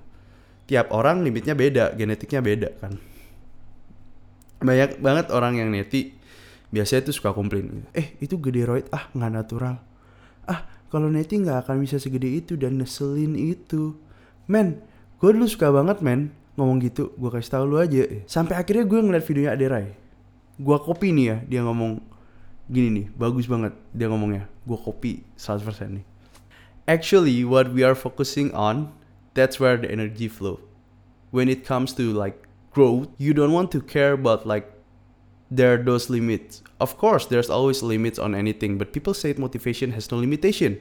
Tiap 0.64 0.92
orang 0.92 1.24
limitnya 1.24 1.52
beda, 1.52 1.92
genetiknya 1.96 2.40
beda 2.40 2.68
kan. 2.80 2.96
Banyak 4.64 5.00
banget 5.00 5.26
orang 5.32 5.60
yang 5.60 5.68
neti 5.72 6.16
biasanya 6.72 7.08
tuh 7.08 7.14
suka 7.16 7.30
komplain. 7.32 7.88
Eh, 7.92 8.16
itu 8.20 8.36
gede 8.40 8.64
roid 8.68 8.86
ah 8.92 9.08
nggak 9.12 9.32
natural. 9.32 9.76
Ah, 10.44 10.68
kalau 10.94 11.10
neti 11.10 11.42
nggak 11.42 11.66
akan 11.66 11.82
bisa 11.82 11.98
segede 11.98 12.30
itu 12.30 12.54
dan 12.54 12.78
ngeselin 12.78 13.34
itu. 13.34 13.98
Men, 14.46 14.78
gue 15.18 15.34
dulu 15.34 15.50
suka 15.50 15.74
banget 15.74 15.98
men 15.98 16.30
ngomong 16.54 16.78
gitu. 16.86 17.10
Gue 17.18 17.34
kasih 17.34 17.50
tau 17.50 17.66
lu 17.66 17.82
aja. 17.82 18.06
Sampai 18.30 18.54
akhirnya 18.54 18.86
gue 18.86 19.00
ngeliat 19.02 19.26
videonya 19.26 19.52
Aderai 19.58 20.04
gue 20.58 20.76
copy 20.78 21.10
nih 21.10 21.26
ya 21.26 21.36
dia 21.46 21.60
ngomong 21.66 21.98
gini 22.70 22.88
nih. 23.02 23.06
Bagus 23.18 23.46
banget 23.50 23.74
dia 23.90 24.06
ngomongnya. 24.06 24.46
Gue 24.64 24.78
copy 24.78 25.26
100% 25.36 26.00
nih. 26.00 26.06
Actually 26.86 27.42
what 27.42 27.72
we 27.72 27.82
are 27.82 27.96
focusing 27.96 28.52
on 28.54 28.92
that's 29.34 29.58
where 29.58 29.76
the 29.76 29.90
energy 29.90 30.30
flow. 30.30 30.62
When 31.34 31.50
it 31.50 31.66
comes 31.66 31.90
to 31.98 32.14
like 32.14 32.46
growth 32.70 33.10
you 33.18 33.34
don't 33.34 33.52
want 33.52 33.74
to 33.74 33.82
care 33.82 34.14
about 34.14 34.46
like 34.46 34.70
there 35.50 35.74
are 35.74 35.82
those 35.82 36.08
limits 36.08 36.62
of 36.80 36.96
course 36.96 37.26
there's 37.26 37.50
always 37.50 37.82
limits 37.82 38.18
on 38.18 38.34
anything 38.34 38.78
but 38.78 38.92
people 38.92 39.12
say 39.12 39.34
motivation 39.36 39.92
has 39.92 40.10
no 40.10 40.18
limitation 40.18 40.78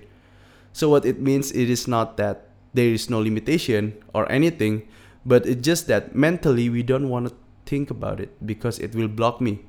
so 0.72 0.89
what 0.89 1.05
it 1.05 1.20
means 1.20 1.51
it 1.51 1.70
is 1.70 1.88
not 1.88 2.17
that 2.17 2.50
there 2.74 2.89
is 2.89 3.10
no 3.10 3.20
limitation 3.20 3.93
or 4.13 4.29
anything 4.32 4.88
But 5.24 5.48
it's 5.48 5.63
just 5.63 5.88
that 5.88 6.12
mentally 6.12 6.67
we 6.67 6.84
don't 6.84 7.08
want 7.08 7.32
to 7.32 7.34
think 7.63 7.88
about 7.88 8.20
it 8.20 8.36
because 8.43 8.79
it 8.79 8.91
will 8.91 9.08
block 9.08 9.39
me. 9.39 9.63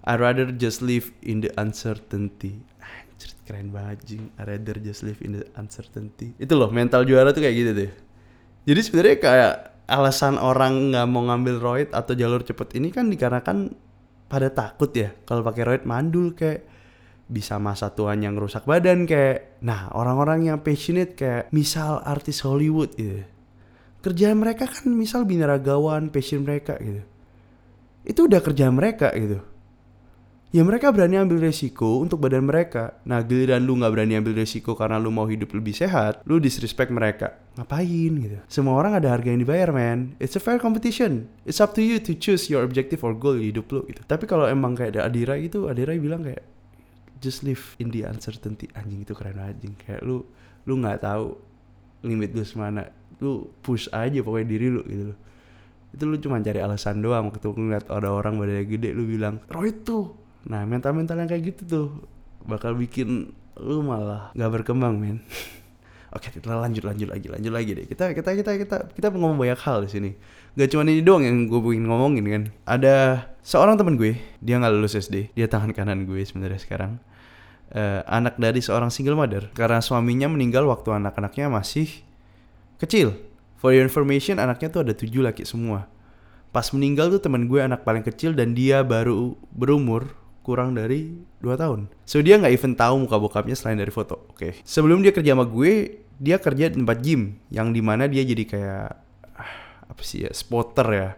I 0.00 0.16
rather 0.16 0.48
just 0.48 0.80
live 0.80 1.12
in 1.20 1.44
the 1.44 1.52
uncertainty. 1.60 2.64
Anjir, 2.80 3.36
keren 3.44 3.68
banget 3.68 4.00
jing. 4.08 4.32
I 4.40 4.48
rather 4.48 4.80
just 4.80 5.04
live 5.04 5.20
in 5.20 5.36
the 5.36 5.44
uncertainty. 5.60 6.32
Itu 6.40 6.56
loh 6.56 6.72
mental 6.72 7.04
juara 7.04 7.36
tuh 7.36 7.44
kayak 7.44 7.56
gitu 7.60 7.72
deh. 7.76 7.92
Jadi 8.64 8.80
sebenarnya 8.80 9.16
kayak 9.20 9.54
alasan 9.84 10.40
orang 10.40 10.96
nggak 10.96 11.06
mau 11.12 11.28
ngambil 11.28 11.56
roid 11.60 11.88
atau 11.92 12.16
jalur 12.16 12.40
cepet 12.40 12.80
ini 12.80 12.88
kan 12.88 13.12
dikarenakan 13.12 13.76
pada 14.28 14.52
takut 14.52 14.92
ya 14.92 15.12
kalau 15.24 15.40
pakai 15.40 15.62
roid 15.64 15.84
mandul 15.88 16.36
kayak 16.36 16.68
bisa 17.28 17.60
masa 17.60 17.92
yang 17.96 18.40
rusak 18.40 18.64
badan 18.64 19.04
kayak 19.04 19.60
nah 19.60 19.92
orang-orang 19.92 20.48
yang 20.48 20.58
passionate 20.64 21.12
kayak 21.12 21.52
misal 21.52 22.00
artis 22.04 22.40
Hollywood 22.40 22.96
gitu. 22.96 23.24
Kerjaan 24.00 24.38
mereka 24.40 24.70
kan 24.70 24.88
misal 24.94 25.26
binaragawan 25.26 26.08
passion 26.08 26.46
mereka 26.46 26.78
gitu. 26.80 27.02
Itu 28.06 28.30
udah 28.30 28.40
kerjaan 28.40 28.78
mereka 28.78 29.12
gitu 29.12 29.57
ya 30.48 30.64
mereka 30.64 30.88
berani 30.88 31.20
ambil 31.20 31.44
resiko 31.44 32.00
untuk 32.00 32.24
badan 32.24 32.48
mereka. 32.48 32.96
Nah 33.04 33.20
giliran 33.20 33.60
lu 33.60 33.76
nggak 33.76 33.92
berani 33.92 34.16
ambil 34.16 34.32
resiko 34.40 34.72
karena 34.72 34.96
lu 34.96 35.12
mau 35.12 35.28
hidup 35.28 35.52
lebih 35.52 35.76
sehat, 35.76 36.24
lu 36.24 36.40
disrespect 36.40 36.88
mereka. 36.88 37.36
Ngapain 37.60 38.12
gitu? 38.16 38.38
Semua 38.48 38.80
orang 38.80 38.96
ada 38.96 39.12
harga 39.12 39.28
yang 39.28 39.44
dibayar 39.44 39.68
man. 39.74 40.16
It's 40.16 40.38
a 40.38 40.42
fair 40.42 40.56
competition. 40.56 41.28
It's 41.44 41.60
up 41.60 41.76
to 41.76 41.82
you 41.84 42.00
to 42.00 42.16
choose 42.16 42.48
your 42.48 42.64
objective 42.64 43.04
or 43.04 43.12
goal 43.12 43.36
hidup 43.36 43.68
lu 43.68 43.84
gitu. 43.84 44.00
Tapi 44.08 44.24
kalau 44.24 44.48
emang 44.48 44.72
kayak 44.72 44.96
ada 44.96 45.10
Adira 45.10 45.36
gitu, 45.36 45.68
Adira 45.68 45.92
bilang 45.98 46.24
kayak 46.24 46.42
just 47.20 47.44
live 47.44 47.76
in 47.76 47.92
the 47.92 48.08
uncertainty. 48.08 48.72
Anjing 48.72 49.04
itu 49.04 49.12
keren 49.12 49.36
anjing. 49.36 49.76
Kayak 49.76 50.00
lu 50.06 50.24
lu 50.64 50.80
nggak 50.80 51.04
tahu 51.04 51.36
limit 52.08 52.32
lu 52.32 52.44
semana. 52.48 52.88
Lu 53.20 53.52
push 53.60 53.90
aja 53.92 54.22
pokoknya 54.24 54.46
diri 54.48 54.68
lu 54.72 54.82
gitu 54.88 55.14
itu 55.88 56.04
lu 56.04 56.20
cuma 56.20 56.36
cari 56.44 56.60
alasan 56.60 57.00
doang 57.00 57.32
waktu 57.32 57.48
ngeliat 57.48 57.88
ada 57.88 58.12
orang 58.12 58.36
badannya 58.36 58.64
gede 58.68 58.92
lu 58.92 59.08
bilang 59.08 59.40
Roy 59.48 59.72
tuh 59.72 60.27
Nah 60.46 60.62
mental-mental 60.62 61.18
yang 61.18 61.30
kayak 61.30 61.42
gitu 61.54 61.62
tuh 61.66 61.88
bakal 62.46 62.78
bikin 62.78 63.34
lu 63.58 63.82
malah 63.82 64.30
nggak 64.38 64.62
berkembang 64.62 64.94
men. 64.94 65.18
Oke 66.16 66.32
kita 66.32 66.56
lanjut 66.56 66.88
lanjut 66.88 67.08
lagi 67.10 67.26
lanjut 67.28 67.52
lagi 67.52 67.70
deh. 67.74 67.86
Kita 67.90 68.14
kita 68.14 68.30
kita 68.38 68.50
kita 68.56 68.76
kita 68.94 69.06
ngomong 69.12 69.36
banyak 69.36 69.60
hal 69.60 69.84
di 69.84 69.90
sini. 69.90 70.10
Gak 70.58 70.74
cuma 70.74 70.82
ini 70.88 71.04
doang 71.04 71.22
yang 71.22 71.46
gue 71.46 71.60
pengen 71.60 71.86
ngomongin 71.86 72.24
kan. 72.26 72.42
Ada 72.64 72.94
seorang 73.46 73.78
temen 73.78 73.94
gue, 73.94 74.18
dia 74.42 74.58
nggak 74.58 74.74
lulus 74.74 74.98
SD, 74.98 75.30
dia 75.36 75.46
tangan 75.46 75.70
kanan 75.70 76.02
gue 76.08 76.18
sebenarnya 76.24 76.58
sekarang. 76.58 76.98
Uh, 77.68 78.00
anak 78.08 78.40
dari 78.40 78.64
seorang 78.64 78.88
single 78.88 79.12
mother 79.12 79.52
karena 79.52 79.84
suaminya 79.84 80.24
meninggal 80.24 80.64
waktu 80.64 80.98
anak-anaknya 80.98 81.52
masih 81.52 82.02
kecil. 82.80 83.14
For 83.60 83.74
your 83.74 83.84
information, 83.84 84.40
anaknya 84.40 84.72
tuh 84.72 84.80
ada 84.86 84.94
tujuh 84.96 85.20
laki 85.20 85.44
semua. 85.44 85.90
Pas 86.48 86.64
meninggal 86.72 87.12
tuh 87.12 87.20
temen 87.20 87.44
gue 87.44 87.60
anak 87.60 87.84
paling 87.84 88.02
kecil 88.02 88.32
dan 88.32 88.56
dia 88.56 88.80
baru 88.80 89.36
berumur 89.52 90.10
kurang 90.48 90.72
dari 90.72 91.12
2 91.44 91.60
tahun. 91.60 91.92
So 92.08 92.24
dia 92.24 92.40
nggak 92.40 92.56
even 92.56 92.72
tahu 92.72 93.04
muka 93.04 93.20
bokapnya 93.20 93.52
selain 93.52 93.76
dari 93.76 93.92
foto. 93.92 94.24
Oke. 94.32 94.36
Okay. 94.40 94.52
Sebelum 94.64 95.04
dia 95.04 95.12
kerja 95.12 95.36
sama 95.36 95.44
gue, 95.44 96.00
dia 96.16 96.40
kerja 96.40 96.72
di 96.72 96.80
tempat 96.80 96.98
gym 97.04 97.36
yang 97.52 97.70
di 97.70 97.84
mana 97.84 98.08
dia 98.08 98.24
jadi 98.24 98.44
kayak 98.48 98.88
ah, 99.38 99.52
apa 99.92 100.02
sih 100.02 100.26
ya 100.26 100.32
spotter 100.34 100.88
ya 100.90 101.08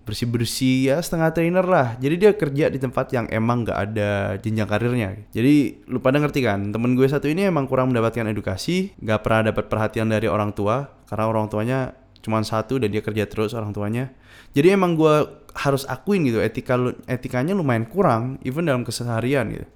bersih 0.00 0.26
bersih 0.26 0.90
ya 0.90 0.96
setengah 0.98 1.30
trainer 1.30 1.62
lah 1.62 1.94
jadi 2.00 2.14
dia 2.16 2.30
kerja 2.32 2.72
di 2.72 2.80
tempat 2.80 3.12
yang 3.12 3.28
emang 3.28 3.68
nggak 3.68 3.78
ada 3.78 4.10
jenjang 4.40 4.66
karirnya 4.66 5.10
jadi 5.30 5.84
lu 5.86 6.00
pada 6.00 6.16
ngerti 6.18 6.40
kan 6.40 6.72
temen 6.72 6.96
gue 6.96 7.04
satu 7.04 7.28
ini 7.28 7.46
emang 7.46 7.68
kurang 7.68 7.92
mendapatkan 7.92 8.26
edukasi 8.32 8.96
nggak 8.96 9.20
pernah 9.20 9.52
dapat 9.52 9.68
perhatian 9.68 10.08
dari 10.08 10.26
orang 10.26 10.56
tua 10.56 10.88
karena 11.04 11.24
orang 11.28 11.46
tuanya 11.52 11.92
cuma 12.24 12.40
satu 12.40 12.80
dan 12.80 12.90
dia 12.90 13.04
kerja 13.04 13.28
terus 13.28 13.52
orang 13.52 13.76
tuanya 13.76 14.08
jadi 14.56 14.74
emang 14.74 14.96
gue 14.96 15.39
harus 15.54 15.86
akuin 15.86 16.26
gitu. 16.26 16.38
Etika 16.42 16.78
etikanya 17.06 17.54
lumayan 17.56 17.86
kurang 17.86 18.38
even 18.46 18.66
dalam 18.66 18.86
keseharian 18.86 19.50
gitu. 19.50 19.66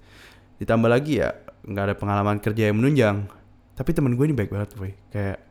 Ditambah 0.62 0.90
lagi 0.90 1.22
ya 1.22 1.34
nggak 1.64 1.84
ada 1.90 1.94
pengalaman 1.96 2.38
kerja 2.38 2.70
yang 2.70 2.78
menunjang. 2.78 3.26
Tapi 3.74 3.90
temen 3.90 4.14
gue 4.14 4.24
ini 4.30 4.36
baik 4.36 4.50
banget 4.54 4.76
boy. 4.78 4.92
Kayak 5.10 5.42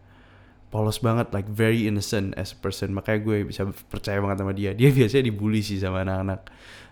polos 0.73 0.97
banget 0.97 1.29
like 1.35 1.45
very 1.49 1.85
innocent 1.85 2.33
as 2.39 2.55
a 2.55 2.57
person. 2.57 2.95
Makanya 2.95 3.19
gue 3.21 3.37
bisa 3.45 3.67
percaya 3.91 4.17
banget 4.23 4.41
sama 4.41 4.53
dia. 4.55 4.71
Dia 4.71 4.89
biasanya 4.97 5.23
dibully 5.27 5.61
sih 5.61 5.79
sama 5.79 6.03
anak-anak. 6.07 6.41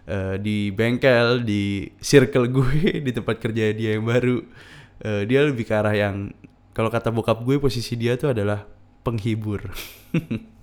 Uh, 0.01 0.35
di 0.41 0.73
bengkel 0.73 1.45
di 1.45 1.85
circle 2.01 2.49
gue 2.49 2.99
di 3.05 3.11
tempat 3.13 3.37
kerja 3.37 3.71
dia 3.71 3.95
yang 3.95 4.05
baru. 4.05 4.43
Uh, 5.01 5.23
dia 5.25 5.45
lebih 5.45 5.65
ke 5.65 5.73
arah 5.73 5.93
yang 5.97 6.29
kalau 6.71 6.87
kata 6.87 7.11
bokap 7.11 7.43
gue 7.43 7.59
posisi 7.59 7.99
dia 7.99 8.15
tuh 8.15 8.31
adalah 8.31 8.63
penghibur 9.03 9.65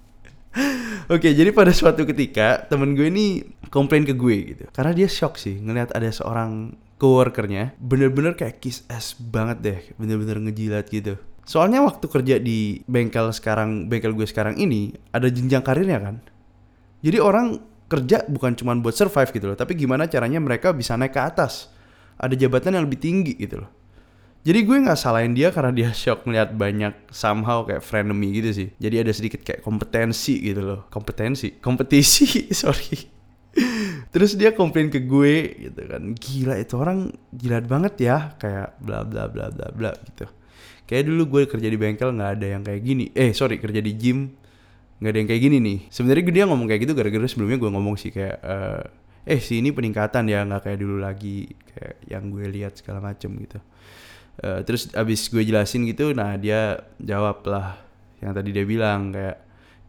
Oke, 1.09 1.33
jadi 1.33 1.53
pada 1.57 1.73
suatu 1.73 2.05
ketika 2.05 2.69
temen 2.69 2.93
gue 2.93 3.09
ini 3.09 3.41
komplain 3.73 4.05
ke 4.05 4.13
gue 4.13 4.37
gitu. 4.55 4.65
Karena 4.73 4.93
dia 4.93 5.09
shock 5.09 5.41
sih 5.41 5.57
ngeliat 5.57 5.97
ada 5.97 6.09
seorang 6.13 6.77
coworkernya 6.99 7.79
bener-bener 7.79 8.35
kayak 8.35 8.59
kiss 8.61 8.85
ass 8.91 9.15
banget 9.17 9.59
deh, 9.63 9.81
bener-bener 9.97 10.37
ngejilat 10.43 10.91
gitu. 10.91 11.17
Soalnya 11.49 11.81
waktu 11.81 12.05
kerja 12.13 12.37
di 12.37 12.85
bengkel 12.85 13.33
sekarang, 13.33 13.89
bengkel 13.89 14.13
gue 14.13 14.29
sekarang 14.29 14.61
ini 14.61 14.93
ada 15.17 15.33
jenjang 15.33 15.65
karirnya 15.65 15.97
kan. 15.97 16.21
Jadi 17.01 17.17
orang 17.23 17.57
kerja 17.89 18.29
bukan 18.29 18.53
cuma 18.53 18.77
buat 18.77 18.93
survive 18.93 19.33
gitu 19.33 19.49
loh, 19.49 19.57
tapi 19.57 19.73
gimana 19.73 20.05
caranya 20.05 20.45
mereka 20.45 20.77
bisa 20.77 20.93
naik 20.99 21.17
ke 21.17 21.23
atas. 21.25 21.73
Ada 22.21 22.37
jabatan 22.37 22.77
yang 22.77 22.85
lebih 22.85 23.01
tinggi 23.01 23.33
gitu 23.39 23.65
loh. 23.65 23.78
Jadi 24.47 24.65
gue 24.65 24.77
nggak 24.81 24.99
salahin 24.99 25.35
dia 25.35 25.51
karena 25.51 25.75
dia 25.75 25.91
shock 25.91 26.25
melihat 26.25 26.55
banyak 26.55 26.95
somehow 27.11 27.67
kayak 27.67 27.83
frenemy 27.83 28.33
gitu 28.39 28.51
sih. 28.55 28.69
Jadi 28.79 28.97
ada 29.03 29.13
sedikit 29.13 29.43
kayak 29.43 29.61
kompetensi 29.61 30.39
gitu 30.41 30.63
loh. 30.63 30.81
Kompetensi, 30.89 31.59
kompetisi, 31.59 32.47
sorry. 32.55 33.19
Terus 34.09 34.39
dia 34.39 34.57
komplain 34.57 34.89
ke 34.89 35.05
gue 35.05 35.53
gitu 35.69 35.81
kan. 35.85 36.03
Gila 36.17 36.55
itu 36.57 36.75
orang 36.79 37.13
gila 37.35 37.59
banget 37.67 37.95
ya, 38.09 38.17
kayak 38.41 38.79
bla 38.81 39.05
bla 39.05 39.29
bla 39.29 39.53
bla 39.53 39.69
bla 39.75 39.93
gitu. 40.07 40.25
Kayak 40.89 41.05
dulu 41.13 41.23
gue 41.37 41.43
kerja 41.45 41.69
di 41.69 41.77
bengkel 41.77 42.17
nggak 42.17 42.31
ada 42.41 42.47
yang 42.49 42.63
kayak 42.65 42.81
gini. 42.81 43.05
Eh 43.13 43.37
sorry 43.37 43.61
kerja 43.61 43.85
di 43.85 43.93
gym 43.93 44.33
nggak 44.99 45.11
ada 45.13 45.19
yang 45.21 45.29
kayak 45.29 45.43
gini 45.45 45.57
nih. 45.61 45.79
Sebenarnya 45.93 46.25
dia 46.33 46.45
ngomong 46.49 46.67
kayak 46.67 46.81
gitu 46.89 46.95
gara-gara 46.97 47.27
sebelumnya 47.29 47.59
gue 47.61 47.71
ngomong 47.71 47.95
sih 48.01 48.11
kayak 48.11 48.39
uh, 48.41 48.83
eh 49.29 49.41
sih 49.45 49.61
ini 49.61 49.77
peningkatan 49.77 50.25
ya 50.25 50.49
nggak 50.49 50.65
kayak 50.65 50.79
dulu 50.81 50.97
lagi 51.05 51.53
kayak 51.69 52.01
yang 52.09 52.33
gue 52.33 52.49
lihat 52.49 52.81
segala 52.81 53.05
macem 53.05 53.29
gitu. 53.37 53.61
Uh, 54.39 54.63
terus 54.63 54.87
abis 54.95 55.27
gue 55.27 55.43
jelasin 55.43 55.83
gitu, 55.91 56.15
nah 56.15 56.39
dia 56.39 56.87
jawab 57.03 57.43
lah 57.43 57.75
yang 58.23 58.31
tadi 58.35 58.55
dia 58.55 58.63
bilang 58.63 59.11
kayak 59.11 59.39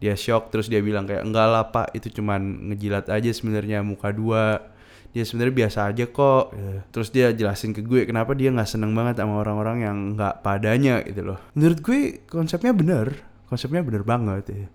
dia 0.02 0.14
shock 0.18 0.50
terus 0.50 0.66
dia 0.66 0.82
bilang 0.82 1.06
kayak 1.06 1.22
enggak 1.22 1.46
lah 1.50 1.70
pak 1.70 1.94
itu 1.94 2.10
cuman 2.18 2.72
ngejilat 2.72 3.06
aja 3.10 3.30
sebenarnya 3.30 3.84
muka 3.86 4.10
dua. 4.10 4.74
Dia 5.10 5.26
sebenarnya 5.26 5.66
biasa 5.66 5.78
aja 5.90 6.06
kok. 6.06 6.54
Terus 6.94 7.10
dia 7.10 7.34
jelasin 7.34 7.74
ke 7.74 7.82
gue 7.82 8.06
kenapa 8.06 8.30
dia 8.30 8.54
nggak 8.54 8.70
seneng 8.70 8.94
banget 8.94 9.18
sama 9.18 9.42
orang-orang 9.42 9.82
yang 9.82 9.96
nggak 10.14 10.46
padanya? 10.46 11.02
Gitu 11.02 11.26
loh. 11.26 11.38
Menurut 11.58 11.82
gue 11.82 12.22
konsepnya 12.30 12.70
bener 12.70 13.18
konsepnya 13.50 13.82
bener 13.82 14.06
banget 14.06 14.54
ya. 14.54 14.70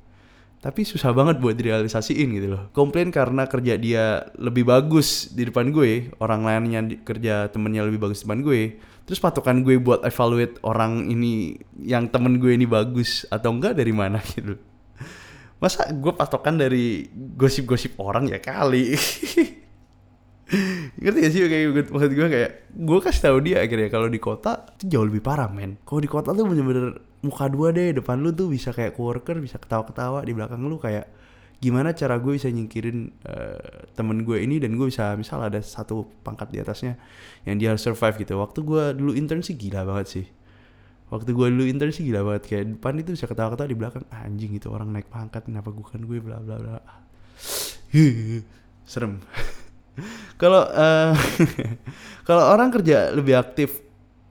Tapi 0.59 0.83
susah 0.83 1.15
banget 1.15 1.39
buat 1.39 1.55
direalisasiin 1.55 2.35
gitu 2.35 2.51
loh. 2.51 2.67
Komplain 2.75 3.15
karena 3.15 3.47
kerja 3.47 3.79
dia 3.79 4.27
lebih 4.35 4.67
bagus 4.67 5.31
di 5.31 5.47
depan 5.47 5.71
gue 5.71 6.11
orang 6.19 6.43
lainnya 6.43 6.83
kerja 7.07 7.47
temennya 7.47 7.87
lebih 7.87 8.03
bagus 8.03 8.19
di 8.19 8.27
depan 8.27 8.43
gue 8.43 8.61
terus 9.05 9.21
patokan 9.21 9.61
gue 9.61 9.77
buat 9.77 10.01
evaluate 10.01 10.57
orang 10.65 11.13
ini 11.13 11.61
yang 11.77 12.09
temen 12.09 12.41
gue 12.41 12.57
ini 12.57 12.65
bagus 12.65 13.29
atau 13.29 13.53
enggak 13.53 13.77
dari 13.77 13.93
mana 13.93 14.17
gitu. 14.33 14.57
Masa 15.61 15.87
gue 15.93 16.13
patokan 16.13 16.59
dari 16.59 17.07
gosip-gosip 17.13 17.95
orang? 18.01 18.27
Ya 18.27 18.41
kali. 18.41 18.91
Ngerti 21.01 21.19
gak 21.25 21.33
sih? 21.33 21.41
Kayak 21.45 21.89
maksud 21.89 22.11
gue 22.11 22.27
kayak 22.27 22.51
gue 22.69 22.99
kasih 23.01 23.21
tahu 23.23 23.37
dia 23.41 23.57
akhirnya 23.65 23.89
kalau 23.89 24.07
di 24.09 24.19
kota 24.21 24.67
itu 24.77 24.93
jauh 24.93 25.05
lebih 25.07 25.23
parah 25.23 25.49
men. 25.49 25.79
Kalau 25.81 26.01
di 26.01 26.09
kota 26.11 26.35
tuh 26.35 26.45
bener-bener 26.45 27.01
muka 27.25 27.49
dua 27.49 27.73
deh 27.73 27.97
depan 27.97 28.21
lu 28.21 28.29
tuh 28.29 28.53
bisa 28.53 28.69
kayak 28.69 28.93
coworker 28.93 29.41
bisa 29.41 29.57
ketawa-ketawa 29.57 30.21
di 30.21 30.37
belakang 30.37 30.61
lu 30.61 30.77
kayak 30.77 31.09
gimana 31.63 31.95
cara 31.95 32.19
gue 32.19 32.35
bisa 32.35 32.51
nyingkirin 32.51 33.11
uh, 33.25 33.89
temen 33.95 34.23
gue 34.27 34.43
ini 34.43 34.59
dan 34.59 34.75
gue 34.75 34.87
bisa 34.91 35.15
misal 35.15 35.41
ada 35.43 35.59
satu 35.63 36.05
pangkat 36.21 36.51
di 36.51 36.59
atasnya 36.61 36.99
yang 37.47 37.55
dia 37.57 37.73
harus 37.73 37.83
survive 37.83 38.15
gitu. 38.21 38.37
Waktu 38.39 38.59
gue 38.61 38.83
dulu 38.95 39.11
intern 39.15 39.41
sih 39.41 39.55
gila 39.55 39.87
banget 39.87 40.07
sih. 40.07 40.25
Waktu 41.09 41.31
gue 41.31 41.47
dulu 41.51 41.63
intern 41.65 41.91
sih 41.95 42.03
gila 42.05 42.21
banget. 42.27 42.43
Kayak 42.49 42.65
depan 42.77 42.93
itu 43.01 43.09
bisa 43.15 43.25
ketawa-ketawa 43.25 43.67
di 43.69 43.77
belakang 43.77 44.05
ah, 44.11 44.27
anjing 44.27 44.51
itu 44.55 44.67
orang 44.69 44.91
naik 44.91 45.07
pangkat 45.07 45.47
kenapa 45.47 45.71
bukan 45.71 46.03
gue? 46.03 46.19
bla 46.19 46.37
bla 46.43 46.59
bla. 46.59 46.79
Serem. 48.91 49.21
Kalau 50.41 50.67
uh, 50.67 51.15
kalau 52.27 52.43
orang 52.51 52.67
kerja 52.67 53.15
lebih 53.15 53.39
aktif 53.39 53.79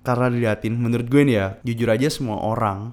karena 0.04 0.28
diliatin 0.28 0.76
menurut 0.76 1.08
gue 1.08 1.24
nih 1.24 1.36
ya 1.40 1.46
jujur 1.64 1.88
aja 1.88 2.12
semua 2.12 2.44
orang 2.44 2.92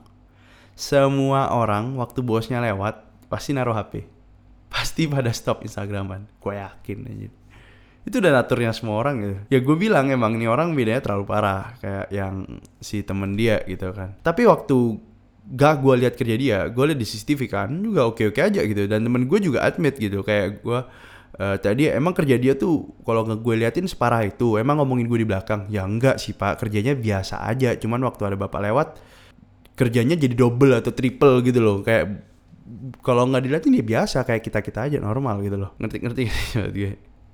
semua 0.80 1.52
orang 1.52 2.00
waktu 2.00 2.24
bosnya 2.24 2.64
lewat 2.64 3.04
pasti 3.28 3.52
naruh 3.52 3.76
HP 3.76 4.08
pasti 4.72 5.06
pada 5.12 5.36
stop 5.36 5.68
Instagraman. 5.68 6.32
Gue 6.40 6.56
yakin 6.56 7.00
aja 7.06 7.30
itu 8.02 8.18
udah 8.18 8.34
naturnya 8.34 8.74
semua 8.74 8.98
orang 8.98 9.16
gitu. 9.22 9.36
Ya 9.54 9.60
gue 9.62 9.76
bilang 9.78 10.10
emang 10.10 10.34
ini 10.34 10.50
orang 10.50 10.74
bedanya 10.74 11.06
terlalu 11.06 11.26
parah 11.30 11.78
kayak 11.78 12.10
yang 12.10 12.50
si 12.82 13.06
temen 13.06 13.38
dia 13.38 13.62
gitu 13.70 13.94
kan. 13.94 14.18
Tapi 14.26 14.50
waktu 14.50 14.98
gak 15.42 15.82
gue 15.82 15.94
lihat 16.06 16.14
kerja 16.18 16.36
dia 16.38 16.58
gue 16.70 16.84
lihat 16.86 17.00
di 17.02 17.06
CCTV 17.06 17.42
kan 17.50 17.70
juga 17.70 18.10
oke 18.10 18.34
oke 18.34 18.42
aja 18.42 18.66
gitu. 18.66 18.90
Dan 18.90 19.06
temen 19.06 19.30
gue 19.30 19.38
juga 19.38 19.62
admit 19.62 20.02
gitu. 20.02 20.26
Kayak 20.26 20.66
gue 20.66 20.80
uh, 21.38 21.58
tadi 21.62 21.94
emang 21.94 22.18
kerja 22.18 22.42
dia 22.42 22.58
tuh 22.58 22.90
kalau 23.06 23.22
nggak 23.22 23.40
gue 23.46 23.56
liatin 23.62 23.86
separah 23.86 24.26
itu 24.26 24.58
emang 24.58 24.82
ngomongin 24.82 25.06
gue 25.06 25.22
di 25.22 25.28
belakang. 25.30 25.70
Ya 25.70 25.86
enggak 25.86 26.18
sih 26.18 26.34
pak. 26.34 26.58
Kerjanya 26.58 26.98
biasa 26.98 27.46
aja. 27.46 27.78
Cuman 27.78 28.02
waktu 28.02 28.34
ada 28.34 28.38
bapak 28.38 28.66
lewat 28.66 28.88
kerjanya 29.78 30.18
jadi 30.18 30.34
double 30.34 30.74
atau 30.82 30.90
triple 30.90 31.46
gitu 31.46 31.62
loh. 31.62 31.86
Kayak 31.86 32.31
kalau 33.02 33.28
nggak 33.28 33.44
diliatin 33.46 33.78
ya 33.78 33.86
biasa 33.86 34.24
kayak 34.24 34.42
kita 34.46 34.60
kita 34.62 34.80
aja 34.88 34.98
normal 35.02 35.42
gitu 35.42 35.58
loh. 35.58 35.72
Ngerti 35.82 35.98
ngerti. 36.02 36.24
Gue 36.78 36.92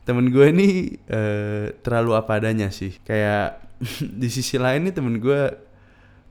temen 0.08 0.32
gue 0.32 0.46
ini 0.56 0.96
uh, 1.12 1.68
terlalu 1.84 2.16
apa 2.16 2.40
adanya 2.40 2.72
sih. 2.72 2.96
Kayak 3.04 3.60
di 4.22 4.30
sisi 4.32 4.56
lain 4.56 4.88
nih 4.88 4.96
temen 4.96 5.20
gue 5.20 5.52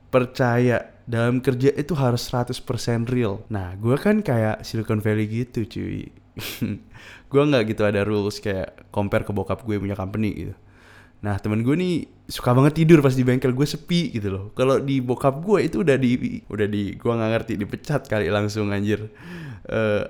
percaya 0.09 0.97
dalam 1.05 1.39
kerja 1.39 1.71
itu 1.77 1.93
harus 1.93 2.25
100% 2.25 2.57
real. 3.05 3.45
Nah 3.53 3.77
gue 3.77 3.95
kan 4.01 4.25
kayak 4.25 4.65
Silicon 4.65 4.99
Valley 4.99 5.29
gitu 5.29 5.63
cuy. 5.69 6.09
Gue 7.33 7.43
nggak 7.43 7.73
gitu 7.73 7.83
ada 7.83 8.05
rules 8.05 8.37
kayak 8.39 8.87
compare 8.93 9.25
ke 9.25 9.33
bokap 9.33 9.65
gue 9.65 9.75
punya 9.81 9.97
company 9.97 10.31
gitu 10.31 10.53
nah 11.17 11.33
temen 11.41 11.65
gue 11.65 11.73
nih 11.73 12.05
suka 12.29 12.53
banget 12.53 12.83
tidur 12.83 13.01
pas 13.01 13.15
di 13.15 13.25
bengkel 13.25 13.55
gue 13.55 13.67
sepi 13.67 14.13
gitu 14.13 14.29
loh. 14.29 14.45
Kalau 14.53 14.77
di 14.77 15.01
bokap 15.01 15.41
gue 15.41 15.65
itu 15.65 15.81
udah 15.81 15.97
di 15.97 16.43
udah 16.45 16.67
di 16.69 16.93
gue 16.93 17.11
nggak 17.11 17.31
ngerti 17.33 17.53
dipecat 17.57 18.01
kali 18.05 18.29
langsung 18.29 18.69
anjir. 18.69 19.09
Uh, 19.67 20.05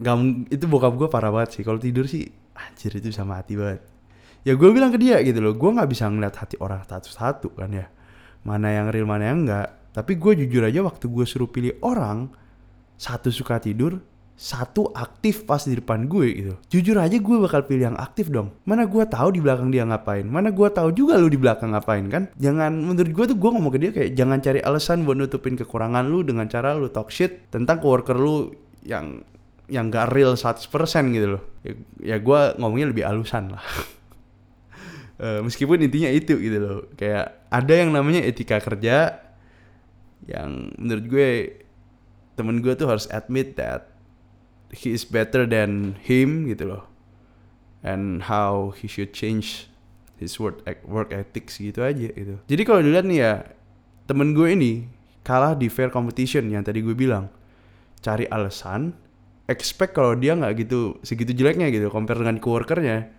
gak, 0.00 0.16
itu 0.50 0.64
bokap 0.66 0.96
gue 0.96 1.08
parah 1.12 1.30
banget 1.30 1.60
sih. 1.60 1.62
Kalau 1.62 1.78
tidur 1.78 2.10
sih 2.10 2.26
anjir 2.56 2.96
itu 2.98 3.12
bisa 3.14 3.22
mati 3.22 3.54
banget. 3.54 3.84
Ya 4.42 4.56
gue 4.56 4.68
bilang 4.72 4.90
ke 4.90 4.98
dia 4.98 5.20
gitu 5.22 5.38
loh 5.38 5.54
gue 5.54 5.70
nggak 5.70 5.88
bisa 5.88 6.08
ngeliat 6.08 6.34
hati 6.34 6.56
orang 6.58 6.82
satu-satu 6.82 7.54
kan 7.54 7.70
ya. 7.70 7.86
Mana 8.42 8.72
yang 8.72 8.88
real 8.88 9.04
mana 9.04 9.30
yang 9.30 9.44
enggak 9.44 9.80
tapi 9.90 10.14
gue 10.16 10.46
jujur 10.46 10.62
aja 10.62 10.80
waktu 10.86 11.10
gue 11.10 11.26
suruh 11.26 11.50
pilih 11.50 11.74
orang 11.82 12.30
satu 12.94 13.34
suka 13.34 13.58
tidur 13.58 13.98
satu 14.40 14.88
aktif 14.96 15.44
pas 15.44 15.60
di 15.60 15.76
depan 15.76 16.08
gue 16.08 16.26
gitu. 16.32 16.54
Jujur 16.72 16.96
aja 16.96 17.12
gue 17.12 17.36
bakal 17.44 17.68
pilih 17.68 17.92
yang 17.92 17.98
aktif 18.00 18.32
dong. 18.32 18.56
Mana 18.64 18.88
gue 18.88 19.04
tahu 19.04 19.36
di 19.36 19.40
belakang 19.44 19.68
dia 19.68 19.84
ngapain. 19.84 20.24
Mana 20.24 20.48
gue 20.48 20.64
tahu 20.72 20.96
juga 20.96 21.20
lu 21.20 21.28
di 21.28 21.36
belakang 21.36 21.76
ngapain 21.76 22.08
kan. 22.08 22.32
Jangan 22.40 22.72
menurut 22.72 23.12
gue 23.12 23.24
tuh 23.28 23.36
gue 23.36 23.50
ngomong 23.52 23.68
ke 23.68 23.78
dia 23.84 23.92
kayak 23.92 24.16
jangan 24.16 24.40
cari 24.40 24.64
alasan 24.64 25.04
buat 25.04 25.20
nutupin 25.20 25.60
kekurangan 25.60 26.08
lu 26.08 26.24
dengan 26.24 26.48
cara 26.48 26.72
lu 26.72 26.88
talk 26.88 27.12
shit 27.12 27.52
tentang 27.52 27.84
coworker 27.84 28.16
lu 28.16 28.48
yang 28.80 29.20
yang 29.68 29.92
gak 29.92 30.08
real 30.16 30.32
100% 30.32 30.56
gitu 31.12 31.36
loh. 31.36 31.42
Ya, 31.60 31.72
ya 32.00 32.16
gue 32.16 32.40
ngomongnya 32.56 32.96
lebih 32.96 33.04
alusan 33.04 33.52
lah. 33.52 33.64
uh, 35.20 35.40
meskipun 35.46 35.84
intinya 35.84 36.08
itu 36.08 36.40
gitu 36.40 36.56
loh. 36.56 36.88
Kayak 36.96 37.44
ada 37.52 37.74
yang 37.76 37.92
namanya 37.92 38.24
etika 38.24 38.56
kerja 38.56 39.20
yang 40.24 40.72
menurut 40.80 41.04
gue 41.12 41.28
temen 42.40 42.64
gue 42.64 42.72
tuh 42.72 42.88
harus 42.88 43.04
admit 43.12 43.52
that 43.60 43.99
he 44.70 44.94
is 44.94 45.02
better 45.06 45.46
than 45.46 45.98
him 46.02 46.46
gitu 46.50 46.70
loh. 46.70 46.84
And 47.80 48.28
how 48.28 48.76
he 48.76 48.86
should 48.86 49.16
change 49.16 49.70
his 50.20 50.36
work 50.36 50.60
work 50.84 51.10
ethics 51.16 51.56
gitu 51.56 51.80
aja 51.80 52.12
gitu. 52.12 52.36
Jadi 52.44 52.62
kalau 52.68 52.80
dilihat 52.84 53.08
nih 53.08 53.18
ya 53.24 53.32
temen 54.04 54.36
gue 54.36 54.52
ini 54.52 54.84
kalah 55.24 55.56
di 55.56 55.72
fair 55.72 55.88
competition 55.88 56.48
yang 56.52 56.62
tadi 56.62 56.84
gue 56.84 56.94
bilang. 56.94 57.32
Cari 58.00 58.24
alasan 58.32 58.96
expect 59.44 59.92
kalau 59.92 60.16
dia 60.16 60.32
nggak 60.32 60.64
gitu 60.64 60.96
segitu 61.04 61.36
jeleknya 61.36 61.68
gitu 61.72 61.88
compare 61.88 62.20
dengan 62.20 62.38
coworkernya. 62.38 63.12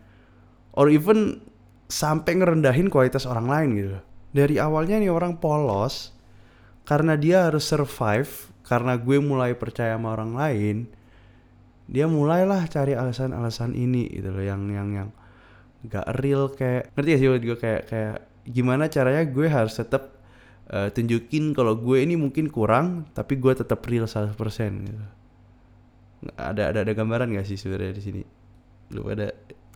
Or 0.78 0.88
even 0.88 1.44
sampai 1.92 2.40
ngerendahin 2.40 2.88
kualitas 2.88 3.28
orang 3.28 3.52
lain 3.52 3.70
gitu. 3.76 3.98
Dari 4.32 4.56
awalnya 4.62 4.96
nih 5.02 5.12
orang 5.12 5.42
polos 5.44 6.16
karena 6.88 7.20
dia 7.20 7.52
harus 7.52 7.68
survive 7.68 8.50
karena 8.64 8.96
gue 8.96 9.20
mulai 9.20 9.52
percaya 9.52 10.00
sama 10.00 10.16
orang 10.16 10.32
lain 10.38 10.78
dia 11.92 12.08
mulailah 12.08 12.72
cari 12.72 12.96
alasan-alasan 12.96 13.76
ini 13.76 14.08
gitu 14.08 14.32
loh 14.32 14.40
yang 14.40 14.64
yang 14.72 14.90
yang 14.96 15.10
gak 15.92 16.08
real 16.24 16.48
kayak 16.48 16.88
ngerti 16.96 17.10
gak 17.12 17.20
sih 17.20 17.28
gue 17.28 17.58
kayak 17.60 17.82
kayak 17.92 18.16
gimana 18.48 18.88
caranya 18.88 19.28
gue 19.28 19.48
harus 19.52 19.76
tetap 19.76 20.16
uh, 20.72 20.88
tunjukin 20.88 21.52
kalau 21.52 21.76
gue 21.76 22.00
ini 22.00 22.16
mungkin 22.16 22.48
kurang 22.48 23.12
tapi 23.12 23.36
gue 23.36 23.52
tetap 23.52 23.84
real 23.86 24.08
100% 24.08 24.34
gitu. 24.88 25.06
Ada 26.38 26.72
ada 26.72 26.80
ada 26.86 26.92
gambaran 26.96 27.36
gak 27.36 27.46
sih 27.50 27.60
sebenarnya 27.60 27.94
di 28.00 28.04
sini? 28.04 28.22
Lu 28.96 29.12
ada 29.12 29.28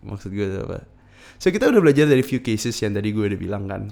maksud 0.06 0.32
gue 0.32 0.46
apa? 0.56 0.88
So 1.36 1.52
kita 1.52 1.68
udah 1.68 1.82
belajar 1.84 2.08
dari 2.08 2.24
few 2.24 2.40
cases 2.40 2.80
yang 2.80 2.96
tadi 2.96 3.12
gue 3.12 3.26
udah 3.28 3.40
bilang 3.40 3.68
kan. 3.68 3.92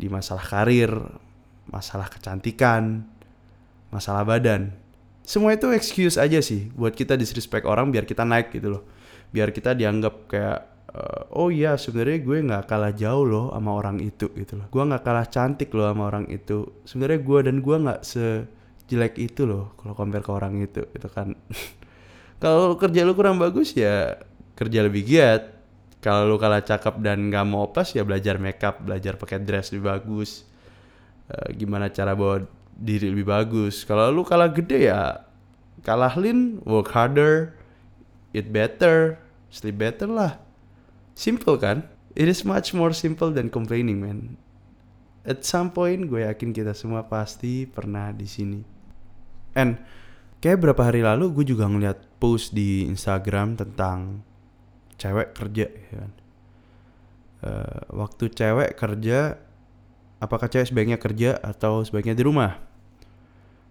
Di 0.00 0.08
masalah 0.08 0.42
karir 0.48 0.96
masalah 1.70 2.10
kecantikan 2.10 3.06
masalah 3.94 4.26
badan 4.26 4.74
semua 5.24 5.54
itu 5.54 5.70
excuse 5.70 6.16
aja 6.18 6.42
sih 6.42 6.72
buat 6.74 6.96
kita 6.96 7.14
disrespect 7.14 7.68
orang 7.68 7.92
biar 7.94 8.04
kita 8.08 8.26
naik 8.26 8.50
gitu 8.54 8.78
loh. 8.78 8.82
Biar 9.30 9.54
kita 9.54 9.78
dianggap 9.78 10.26
kayak 10.26 10.58
uh, 10.90 11.38
oh 11.38 11.48
iya 11.54 11.78
sebenarnya 11.78 12.18
gue 12.22 12.36
nggak 12.50 12.64
kalah 12.66 12.92
jauh 12.94 13.24
loh 13.26 13.46
sama 13.54 13.70
orang 13.78 14.02
itu 14.02 14.26
gitu 14.34 14.58
loh. 14.58 14.66
Gue 14.68 14.82
nggak 14.82 15.02
kalah 15.06 15.26
cantik 15.30 15.70
loh 15.70 15.86
sama 15.90 16.10
orang 16.10 16.26
itu. 16.30 16.66
Sebenarnya 16.82 17.20
gue 17.22 17.38
dan 17.46 17.56
gue 17.62 17.76
nggak 17.78 18.00
sejelek 18.02 19.14
itu 19.22 19.42
loh 19.46 19.76
kalau 19.78 19.94
compare 19.94 20.24
ke 20.24 20.32
orang 20.32 20.54
itu 20.58 20.82
itu 20.90 21.08
kan. 21.10 21.34
Kalau 22.40 22.72
kerja 22.80 23.04
lu 23.04 23.12
kurang 23.12 23.36
bagus 23.36 23.76
ya 23.76 24.16
kerja 24.56 24.80
lebih 24.80 25.04
giat. 25.04 25.60
Kalau 26.00 26.24
lu 26.24 26.40
kalah 26.40 26.64
cakep 26.64 27.04
dan 27.04 27.28
nggak 27.28 27.44
mau 27.44 27.68
pas 27.68 27.84
ya 27.92 28.00
belajar 28.00 28.40
makeup 28.40 28.80
belajar 28.80 29.20
pakai 29.20 29.44
dress 29.44 29.76
lebih 29.76 29.92
bagus. 29.92 30.48
Uh, 31.28 31.52
gimana 31.52 31.92
cara 31.92 32.16
bawa 32.16 32.40
diri 32.80 33.12
lebih 33.12 33.28
bagus. 33.28 33.84
Kalau 33.84 34.08
lu 34.08 34.24
kalah 34.24 34.48
gede 34.48 34.88
ya 34.88 35.30
kalah 35.84 36.12
lean, 36.16 36.60
work 36.64 36.92
harder, 36.92 37.56
eat 38.36 38.52
better, 38.52 39.20
sleep 39.48 39.80
better 39.80 40.08
lah. 40.08 40.40
Simple 41.16 41.56
kan? 41.60 41.84
It 42.16 42.26
is 42.26 42.42
much 42.44 42.72
more 42.74 42.92
simple 42.92 43.30
than 43.30 43.52
complaining, 43.52 44.02
man. 44.02 44.36
At 45.20 45.44
some 45.44 45.70
point 45.70 46.08
gue 46.08 46.24
yakin 46.24 46.56
kita 46.56 46.72
semua 46.72 47.04
pasti 47.04 47.68
pernah 47.68 48.08
di 48.10 48.24
sini. 48.24 48.60
And 49.52 49.76
kayak 50.40 50.64
berapa 50.64 50.80
hari 50.80 51.04
lalu 51.04 51.28
gue 51.36 51.52
juga 51.52 51.68
ngeliat 51.68 52.00
post 52.16 52.56
di 52.56 52.88
Instagram 52.88 53.60
tentang 53.60 54.24
cewek 54.96 55.36
kerja 55.36 55.68
ya 55.68 55.94
kan. 56.00 56.12
Uh, 57.40 57.80
waktu 58.04 58.32
cewek 58.32 58.76
kerja 58.76 59.40
apakah 60.20 60.48
cewek 60.48 60.72
sebaiknya 60.72 60.98
kerja 61.00 61.36
atau 61.40 61.84
sebaiknya 61.84 62.16
di 62.16 62.24
rumah? 62.24 62.69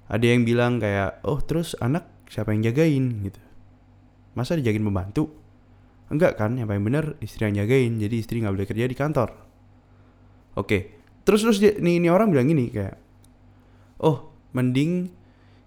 Ada 0.09 0.25
yang 0.25 0.41
bilang 0.43 0.81
kayak 0.81 1.21
oh 1.23 1.37
terus 1.39 1.77
anak 1.77 2.09
siapa 2.25 2.51
yang 2.51 2.65
jagain? 2.65 3.23
Gitu. 3.23 3.41
Masa 4.33 4.57
dijagain 4.57 4.81
pembantu? 4.81 5.29
Enggak 6.09 6.41
kan 6.41 6.57
yang 6.57 6.65
paling 6.65 6.81
bener 6.81 7.05
istri 7.21 7.45
yang 7.45 7.61
jagain 7.61 8.01
jadi 8.01 8.15
istri 8.17 8.41
nggak 8.41 8.53
boleh 8.57 8.67
kerja 8.67 8.85
di 8.89 8.97
kantor. 8.97 9.29
Oke 10.57 10.99
terus 11.29 11.45
terus 11.45 11.61
nih 11.61 12.01
ini 12.01 12.09
orang 12.09 12.33
bilang 12.33 12.49
gini 12.49 12.73
kayak 12.73 12.97
oh 14.01 14.33
mending 14.49 15.13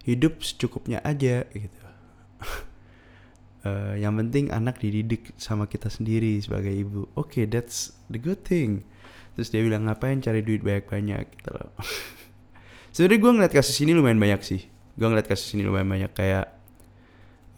hidup 0.03 0.43
secukupnya 0.43 0.99
aja 1.07 1.47
gitu. 1.55 1.81
Uh, 3.63 3.95
yang 4.03 4.19
penting 4.19 4.51
anak 4.51 4.83
dididik 4.83 5.31
sama 5.39 5.71
kita 5.71 5.87
sendiri 5.87 6.43
sebagai 6.43 6.75
ibu. 6.75 7.07
Oke 7.15 7.15
okay, 7.15 7.45
that's 7.47 7.95
the 8.11 8.19
good 8.19 8.43
thing. 8.43 8.83
Terus 9.39 9.55
dia 9.55 9.63
bilang 9.63 9.87
ngapain 9.87 10.19
cari 10.19 10.43
duit 10.43 10.67
banyak 10.67 10.91
banyak 10.91 11.25
gitu 11.31 11.55
sebenarnya 12.93 13.19
gue 13.19 13.33
ngeliat 13.35 13.53
kasus 13.57 13.77
ini 13.83 13.97
lumayan 13.97 14.21
banyak 14.21 14.41
sih. 14.45 14.63
Gue 14.95 15.09
ngeliat 15.09 15.27
kasus 15.27 15.57
ini 15.57 15.65
lumayan 15.65 15.89
banyak 15.89 16.13
kayak 16.13 16.47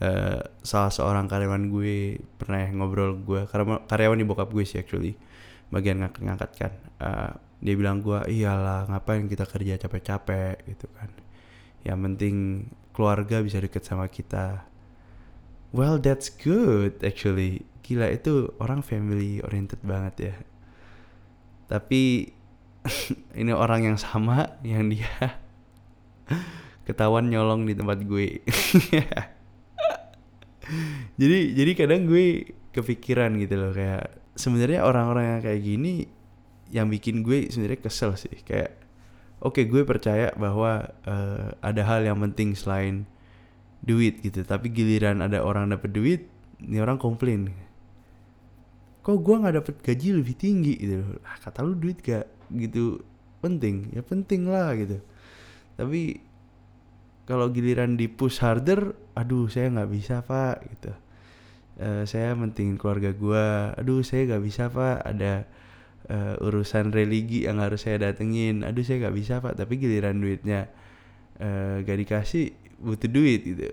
uh, 0.01 0.41
salah 0.63 0.95
seorang 0.95 1.27
karyawan 1.27 1.69
gue 1.69 2.23
pernah 2.39 2.65
ngobrol 2.71 3.19
gue 3.21 3.45
karena 3.51 3.83
karyawan 3.85 4.19
di 4.19 4.27
bokap 4.27 4.49
gue 4.55 4.65
sih 4.65 4.79
actually 4.79 5.19
bagian 5.69 6.01
ngangkat 6.01 6.23
ngangkat 6.23 6.51
kan. 6.55 6.73
Uh, 7.03 7.33
dia 7.65 7.75
bilang 7.75 8.05
gue 8.05 8.21
iyalah 8.31 8.87
ngapain 8.89 9.27
kita 9.27 9.45
kerja 9.45 9.81
capek-capek 9.83 10.63
gitu 10.71 10.87
kan. 10.95 11.11
Yang 11.85 11.99
penting 12.01 12.37
keluarga 12.95 13.43
bisa 13.43 13.59
deket 13.59 13.83
sama 13.83 14.07
kita. 14.07 14.65
Well 15.75 15.99
that's 15.99 16.31
good 16.31 17.03
actually. 17.03 17.67
Gila 17.85 18.09
itu 18.09 18.55
orang 18.63 18.81
family 18.81 19.43
oriented 19.43 19.83
banget 19.83 20.15
ya. 20.33 20.37
Tapi 21.67 22.33
ini 23.41 23.53
orang 23.53 23.93
yang 23.93 23.99
sama 23.99 24.61
yang 24.61 24.93
dia. 24.93 25.41
Ketahuan 26.87 27.33
nyolong 27.33 27.65
di 27.65 27.73
tempat 27.73 28.05
gue. 28.05 28.45
Jadi 31.21 31.53
jadi 31.53 31.73
kadang 31.77 32.09
gue 32.09 32.57
kepikiran 32.73 33.37
gitu 33.37 33.55
loh 33.61 33.77
kayak 33.77 34.33
sebenarnya 34.35 34.81
orang-orang 34.83 35.37
yang 35.37 35.41
kayak 35.45 35.61
gini 35.61 35.95
yang 36.73 36.89
bikin 36.89 37.21
gue 37.21 37.53
sebenarnya 37.53 37.81
kesel 37.85 38.17
sih. 38.17 38.33
Kayak 38.43 38.81
oke 39.45 39.61
okay, 39.61 39.69
gue 39.69 39.85
percaya 39.85 40.33
bahwa 40.35 40.89
uh, 41.05 41.53
ada 41.61 41.83
hal 41.85 42.09
yang 42.09 42.19
penting 42.19 42.57
selain 42.57 43.05
duit 43.85 44.25
gitu. 44.25 44.43
Tapi 44.43 44.73
giliran 44.73 45.21
ada 45.21 45.45
orang 45.45 45.71
dapet 45.71 45.93
duit 45.93 46.23
ini 46.65 46.81
orang 46.81 46.97
komplain. 46.97 47.53
Kok 49.05 49.21
gue 49.21 49.37
nggak 49.37 49.55
dapet 49.61 49.77
gaji 49.85 50.09
lebih 50.17 50.35
tinggi 50.35 50.75
gitu 50.81 51.05
loh? 51.05 51.21
Kata 51.23 51.61
lu 51.61 51.77
duit 51.77 52.01
gak 52.01 52.34
gitu 52.53 53.01
penting 53.45 53.93
ya 53.93 54.01
penting 54.01 54.49
lah 54.49 54.73
gitu. 54.77 55.01
Tapi 55.77 56.21
kalau 57.25 57.49
giliran 57.53 57.97
di 57.97 58.09
push 58.09 58.41
harder 58.45 58.93
aduh 59.17 59.49
saya 59.49 59.73
nggak 59.73 59.91
bisa 59.91 60.21
pak 60.25 60.65
gitu. 60.73 60.93
Uh, 61.75 62.07
saya 62.07 62.39
mentingin 62.39 62.79
keluarga 62.79 63.11
gue 63.11 63.47
aduh 63.75 64.01
saya 64.07 64.31
nggak 64.31 64.45
bisa 64.47 64.71
pak 64.71 65.03
ada 65.03 65.43
uh, 66.07 66.39
urusan 66.39 66.95
religi 66.95 67.51
yang 67.51 67.59
harus 67.59 67.83
saya 67.83 67.99
datengin 67.99 68.63
aduh 68.63 68.87
saya 68.87 69.03
nggak 69.09 69.17
bisa 69.19 69.43
pak 69.43 69.59
tapi 69.59 69.83
giliran 69.83 70.23
duitnya 70.23 70.71
uh, 71.43 71.83
gak 71.83 71.99
dikasih 71.99 72.55
butuh 72.79 73.11
duit 73.11 73.43
gitu. 73.43 73.67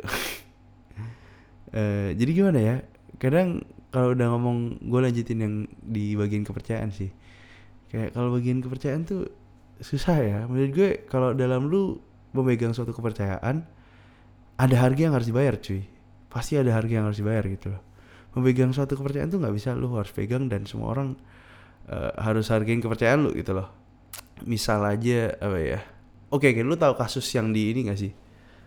Uh, 1.71 2.09
jadi 2.19 2.31
gimana 2.33 2.59
ya? 2.59 2.75
Kadang 3.21 3.61
kalau 3.91 4.15
udah 4.15 4.27
ngomong 4.33 4.81
gue 4.81 4.99
lanjutin 5.03 5.39
yang 5.43 5.55
di 5.83 6.15
bagian 6.15 6.47
kepercayaan 6.47 6.95
sih 6.95 7.11
kayak 7.91 8.15
kalau 8.15 8.31
bagian 8.31 8.63
kepercayaan 8.63 9.03
tuh 9.03 9.27
susah 9.83 10.17
ya. 10.23 10.39
Menurut 10.47 10.71
gue 10.71 10.89
kalau 11.11 11.35
dalam 11.35 11.67
lu 11.67 11.99
memegang 12.31 12.71
suatu 12.71 12.95
kepercayaan 12.95 13.67
ada 14.55 14.75
harga 14.79 15.01
yang 15.11 15.13
harus 15.13 15.27
dibayar 15.27 15.59
cuy. 15.59 15.83
Pasti 16.31 16.55
ada 16.55 16.71
harga 16.71 16.93
yang 16.95 17.05
harus 17.11 17.19
dibayar 17.19 17.43
gitu 17.51 17.75
loh. 17.75 17.83
Memegang 18.39 18.71
suatu 18.71 18.95
kepercayaan 18.95 19.27
tuh 19.27 19.43
nggak 19.43 19.51
bisa 19.51 19.75
lu 19.75 19.91
harus 19.99 20.15
pegang 20.15 20.47
dan 20.47 20.63
semua 20.63 20.95
orang 20.95 21.19
uh, 21.91 22.15
harus 22.15 22.47
hargain 22.47 22.79
kepercayaan 22.79 23.27
lu 23.27 23.35
gitu 23.35 23.51
loh. 23.51 23.67
Misal 24.47 24.79
aja 24.87 25.35
apa 25.35 25.59
ya? 25.59 25.83
Oke 26.31 26.55
okay, 26.55 26.63
lu 26.63 26.79
tahu 26.79 26.95
kasus 26.95 27.27
yang 27.35 27.51
di 27.51 27.75
ini 27.75 27.91
gak 27.91 27.99
sih? 27.99 28.15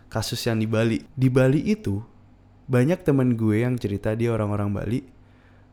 Kasus 0.05 0.37
yang 0.45 0.61
di 0.61 0.69
Bali. 0.69 1.01
Di 1.17 1.33
Bali 1.33 1.65
itu 1.65 1.97
banyak 2.69 3.01
teman 3.01 3.33
gue 3.33 3.65
yang 3.65 3.73
cerita 3.81 4.13
dia 4.13 4.29
orang-orang 4.37 4.69
Bali. 4.69 5.01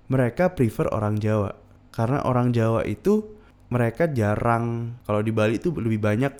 Mereka 0.08 0.56
prefer 0.56 0.88
orang 0.88 1.20
Jawa. 1.20 1.52
Karena 1.92 2.24
orang 2.24 2.56
Jawa 2.56 2.88
itu 2.88 3.41
mereka 3.72 4.04
jarang 4.12 4.98
kalau 5.08 5.24
di 5.24 5.32
Bali 5.32 5.56
itu 5.56 5.72
lebih 5.72 6.04
banyak 6.04 6.32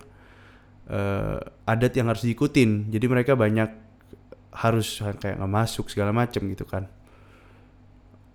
uh, 0.92 1.40
adat 1.64 1.92
yang 1.97 2.12
harus 2.12 2.29
diikutin 2.29 2.92
jadi 2.92 3.07
mereka 3.09 3.33
banyak 3.33 3.73
harus 4.53 5.01
kayak 5.01 5.40
nggak 5.40 5.53
masuk 5.53 5.88
segala 5.88 6.12
macem 6.12 6.45
gitu 6.53 6.68
kan 6.68 6.92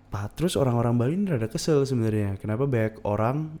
Nah, 0.08 0.24
terus 0.32 0.56
orang-orang 0.56 0.94
Bali 0.96 1.12
ini 1.20 1.28
rada 1.28 1.48
kesel 1.52 1.84
sebenarnya. 1.84 2.40
Kenapa 2.40 2.64
banyak 2.64 3.04
orang 3.04 3.60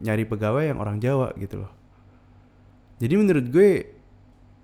nyari 0.00 0.24
pegawai 0.24 0.72
yang 0.72 0.80
orang 0.80 0.96
Jawa 0.96 1.36
gitu 1.36 1.64
loh. 1.64 1.72
Jadi 2.98 3.14
menurut 3.20 3.46
gue 3.52 3.70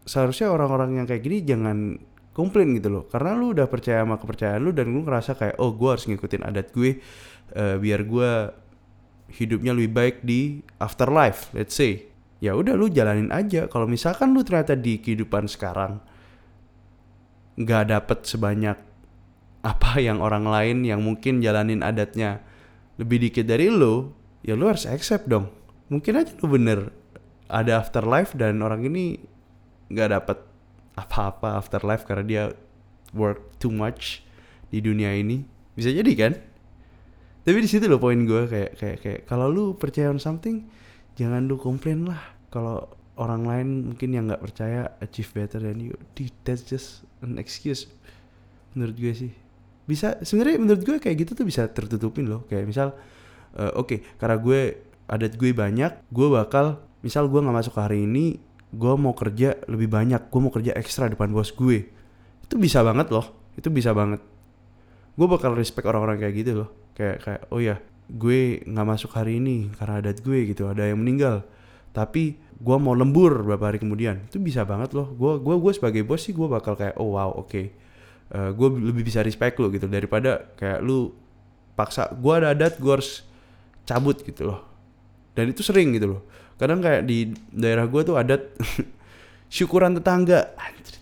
seharusnya 0.08 0.48
orang-orang 0.48 0.96
yang 0.96 1.06
kayak 1.06 1.20
gini 1.20 1.44
jangan 1.44 2.00
komplain 2.32 2.72
gitu 2.72 2.88
loh. 2.88 3.04
Karena 3.12 3.36
lu 3.36 3.52
udah 3.52 3.68
percaya 3.68 4.00
sama 4.00 4.16
kepercayaan 4.16 4.60
lu 4.64 4.72
dan 4.72 4.88
lu 4.88 5.04
ngerasa 5.04 5.36
kayak 5.36 5.60
oh 5.60 5.76
gue 5.76 5.88
harus 5.92 6.08
ngikutin 6.08 6.42
adat 6.42 6.72
gue 6.72 6.98
uh, 7.52 7.76
biar 7.76 8.00
gue 8.08 8.30
hidupnya 9.34 9.72
lebih 9.74 9.92
baik 9.94 10.16
di 10.26 10.60
afterlife, 10.82 11.50
let's 11.54 11.78
say. 11.78 12.10
Ya 12.40 12.56
udah 12.56 12.72
lu 12.72 12.88
jalanin 12.88 13.28
aja. 13.30 13.68
Kalau 13.68 13.84
misalkan 13.84 14.32
lu 14.32 14.40
ternyata 14.40 14.72
di 14.74 14.98
kehidupan 14.98 15.46
sekarang 15.46 16.00
nggak 17.60 17.92
dapet 17.92 18.18
sebanyak 18.24 18.78
apa 19.60 19.92
yang 20.06 20.24
orang 20.24 20.48
lain 20.48 20.82
yang 20.88 21.04
mungkin 21.04 21.44
jalanin 21.44 21.84
adatnya 21.84 22.40
lebih 22.96 23.28
dikit 23.28 23.48
dari 23.48 23.68
lo, 23.72 24.12
ya 24.44 24.56
lo 24.56 24.68
harus 24.68 24.88
accept 24.88 25.28
dong. 25.28 25.48
Mungkin 25.92 26.12
aja 26.16 26.32
lo 26.36 26.46
bener 26.48 26.92
ada 27.50 27.82
afterlife 27.82 28.36
dan 28.38 28.62
orang 28.62 28.86
ini 28.86 29.18
nggak 29.90 30.08
dapat 30.14 30.38
apa-apa 30.94 31.58
afterlife 31.58 32.06
karena 32.06 32.24
dia 32.24 32.44
work 33.16 33.58
too 33.58 33.72
much 33.72 34.22
di 34.70 34.78
dunia 34.78 35.12
ini. 35.16 35.42
Bisa 35.74 35.90
jadi 35.90 36.12
kan? 36.14 36.32
Tapi 37.40 37.56
di 37.64 37.68
situ 37.68 37.88
loh 37.88 37.96
poin 37.96 38.20
gue 38.20 38.44
kayak 38.44 38.70
kayak 38.76 38.98
kayak 39.00 39.20
kalau 39.24 39.48
lu 39.48 39.64
percaya 39.80 40.12
on 40.12 40.20
something, 40.20 40.68
jangan 41.16 41.48
lu 41.48 41.56
komplain 41.56 42.04
lah. 42.04 42.20
Kalau 42.52 42.84
orang 43.16 43.42
lain 43.48 43.68
mungkin 43.92 44.12
yang 44.12 44.28
nggak 44.28 44.42
percaya 44.44 44.92
achieve 45.00 45.30
better 45.32 45.60
than 45.60 45.80
you, 45.80 45.96
Dude, 46.12 46.36
that's 46.44 46.60
just 46.60 47.08
an 47.24 47.40
excuse. 47.40 47.88
Menurut 48.76 48.96
gue 48.96 49.12
sih. 49.16 49.32
Bisa 49.88 50.20
sebenarnya 50.20 50.60
menurut 50.60 50.82
gue 50.84 50.96
kayak 51.00 51.16
gitu 51.24 51.32
tuh 51.32 51.46
bisa 51.48 51.64
tertutupin 51.72 52.28
loh. 52.28 52.44
Kayak 52.44 52.68
misal 52.68 52.88
uh, 53.56 53.72
oke 53.72 53.88
okay, 53.88 53.98
karena 54.20 54.36
gue 54.36 54.60
adat 55.08 55.34
gue 55.34 55.50
banyak 55.50 55.92
gue 56.12 56.28
bakal 56.30 56.78
misal 57.00 57.26
gue 57.26 57.40
nggak 57.40 57.56
masuk 57.56 57.74
hari 57.80 58.06
ini 58.06 58.38
gue 58.70 58.94
mau 58.94 59.10
kerja 59.10 59.58
lebih 59.66 59.90
banyak 59.90 60.30
gue 60.30 60.40
mau 60.40 60.52
kerja 60.52 60.76
ekstra 60.76 61.08
depan 61.08 61.32
bos 61.32 61.56
gue. 61.56 61.88
Itu 62.44 62.60
bisa 62.60 62.84
banget 62.84 63.08
loh. 63.08 63.24
Itu 63.56 63.72
bisa 63.72 63.96
banget. 63.96 64.20
Gue 65.16 65.26
bakal 65.26 65.56
respect 65.56 65.88
orang-orang 65.88 66.20
kayak 66.20 66.36
gitu 66.36 66.52
loh 66.64 66.79
kayak 66.96 67.16
kayak 67.22 67.42
oh 67.50 67.60
ya 67.62 67.76
gue 68.10 68.62
nggak 68.66 68.86
masuk 68.86 69.14
hari 69.14 69.38
ini 69.38 69.70
karena 69.78 70.02
adat 70.02 70.18
gue 70.22 70.38
gitu 70.50 70.66
ada 70.66 70.86
yang 70.86 70.98
meninggal. 70.98 71.46
Tapi 71.90 72.38
gue 72.38 72.76
mau 72.78 72.94
lembur 72.94 73.42
beberapa 73.42 73.70
hari 73.70 73.78
kemudian. 73.82 74.26
Itu 74.30 74.38
bisa 74.38 74.62
banget 74.62 74.94
loh. 74.94 75.10
Gue 75.14 75.38
gue 75.42 75.56
gue 75.58 75.72
sebagai 75.74 76.02
bos 76.06 76.22
sih 76.22 76.34
gue 76.34 76.46
bakal 76.46 76.74
kayak 76.74 76.98
oh 76.98 77.18
wow 77.18 77.30
oke. 77.34 77.50
Okay 77.50 77.66
uh, 78.34 78.38
eh, 78.38 78.50
gue 78.54 78.68
lebih 78.78 79.02
bisa 79.06 79.20
respect 79.26 79.58
lo 79.58 79.70
gitu 79.74 79.90
daripada 79.90 80.54
kayak 80.54 80.80
lu 80.82 81.10
paksa 81.74 82.12
gue 82.14 82.32
ada 82.34 82.54
adat 82.54 82.78
gue 82.78 82.92
harus 82.92 83.26
cabut 83.86 84.18
gitu 84.22 84.54
loh. 84.54 84.60
Dan 85.34 85.50
itu 85.50 85.62
sering 85.62 85.94
gitu 85.94 86.18
loh. 86.18 86.22
Kadang 86.60 86.84
kayak 86.84 87.06
di 87.08 87.32
daerah 87.50 87.88
gue 87.88 88.02
tuh 88.04 88.18
adat 88.18 88.54
syukuran 89.54 89.96
tetangga. 89.98 90.54
Anjir, 90.58 91.00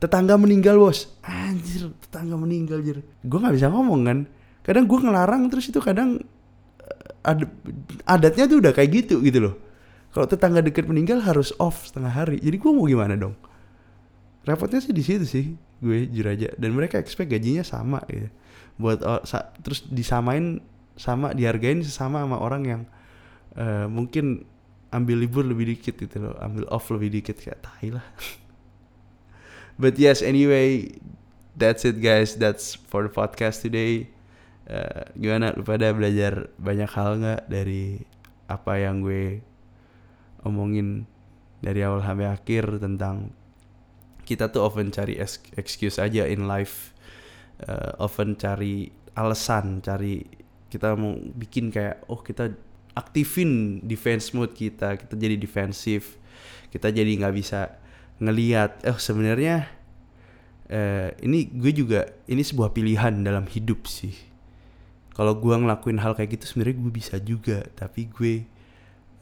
tetangga 0.00 0.40
meninggal 0.40 0.80
bos. 0.80 1.10
Anjir 1.20 1.90
tetangga 2.10 2.34
meninggal 2.34 2.82
anjir 2.82 3.06
gue 3.06 3.38
nggak 3.38 3.54
bisa 3.54 3.70
ngomong 3.70 4.00
kan 4.02 4.18
kadang 4.70 4.86
gue 4.86 4.98
ngelarang 5.02 5.50
terus 5.50 5.66
itu 5.66 5.82
kadang 5.82 6.22
eh, 6.78 7.26
ad, 7.26 7.42
adatnya 8.06 8.46
tuh 8.46 8.62
udah 8.62 8.70
kayak 8.70 8.90
gitu 9.02 9.18
gitu 9.26 9.50
loh. 9.50 9.54
Kalau 10.14 10.30
tetangga 10.30 10.62
deket 10.62 10.86
meninggal 10.86 11.18
harus 11.26 11.50
off 11.58 11.90
setengah 11.90 12.14
hari. 12.14 12.38
Jadi 12.38 12.54
gue 12.54 12.70
mau 12.70 12.86
gimana 12.86 13.18
dong? 13.18 13.34
Repotnya 14.46 14.78
sih 14.78 14.94
di 14.94 15.02
situ 15.02 15.26
sih 15.26 15.46
gue 15.82 16.06
jujur 16.06 16.28
aja 16.30 16.48
dan 16.54 16.70
mereka 16.70 17.02
expect 17.02 17.34
gajinya 17.34 17.66
sama 17.66 17.98
gitu. 18.06 18.30
Buat 18.78 19.02
oh, 19.02 19.22
sa 19.26 19.50
terus 19.58 19.82
disamain 19.90 20.62
sama 20.94 21.34
dihargain 21.34 21.82
sesama 21.82 22.22
sama 22.22 22.38
orang 22.38 22.62
yang 22.62 22.82
uh, 23.58 23.90
mungkin 23.90 24.46
ambil 24.94 25.18
libur 25.18 25.42
lebih 25.42 25.74
dikit 25.74 25.98
gitu 25.98 26.30
loh. 26.30 26.38
Ambil 26.38 26.70
off 26.70 26.86
lebih 26.94 27.10
dikit 27.10 27.42
kayak 27.42 27.58
tai 27.58 27.90
lah. 27.90 28.06
But 29.82 29.98
yes 29.98 30.22
anyway 30.22 30.94
that's 31.58 31.82
it 31.82 31.98
guys. 31.98 32.38
That's 32.38 32.78
for 32.78 33.02
the 33.02 33.10
podcast 33.10 33.66
today 33.66 34.19
uh, 34.70 35.02
gimana? 35.18 35.52
Lu 35.58 35.66
pada 35.66 35.90
belajar 35.90 36.48
banyak 36.56 36.90
hal 36.94 37.10
nggak 37.18 37.42
dari 37.50 37.98
apa 38.46 38.78
yang 38.78 39.02
gue 39.02 39.42
omongin 40.46 41.04
dari 41.60 41.84
awal 41.84 42.00
sampai 42.00 42.30
akhir 42.30 42.80
tentang 42.80 43.34
kita 44.24 44.48
tuh 44.48 44.64
often 44.64 44.94
cari 44.94 45.18
excuse 45.58 45.98
aja 45.98 46.24
in 46.24 46.46
life. 46.46 46.94
Uh, 47.60 47.92
often 48.00 48.40
cari 48.40 48.88
alasan 49.12 49.84
cari 49.84 50.24
kita 50.72 50.96
mau 50.96 51.12
bikin 51.12 51.68
kayak 51.68 52.08
oh 52.08 52.24
kita 52.24 52.56
aktifin 52.96 53.84
defense 53.84 54.32
mode 54.32 54.56
kita 54.56 54.96
kita 54.96 55.12
jadi 55.12 55.36
defensif 55.36 56.16
kita 56.72 56.88
jadi 56.88 57.10
nggak 57.20 57.34
bisa 57.36 57.76
ngeliat. 58.22 58.80
Oh 58.88 58.96
sebenarnya 58.96 59.68
uh, 60.72 61.12
ini 61.20 61.52
gue 61.52 61.72
juga 61.74 62.08
ini 62.30 62.40
sebuah 62.40 62.72
pilihan 62.72 63.20
dalam 63.20 63.44
hidup 63.44 63.84
sih 63.84 64.29
kalau 65.14 65.36
gue 65.36 65.54
ngelakuin 65.54 65.98
hal 66.00 66.14
kayak 66.14 66.38
gitu 66.38 66.54
sebenarnya 66.54 66.76
gue 66.80 66.92
bisa 66.92 67.16
juga 67.20 67.58
tapi 67.76 68.08
gue 68.08 68.34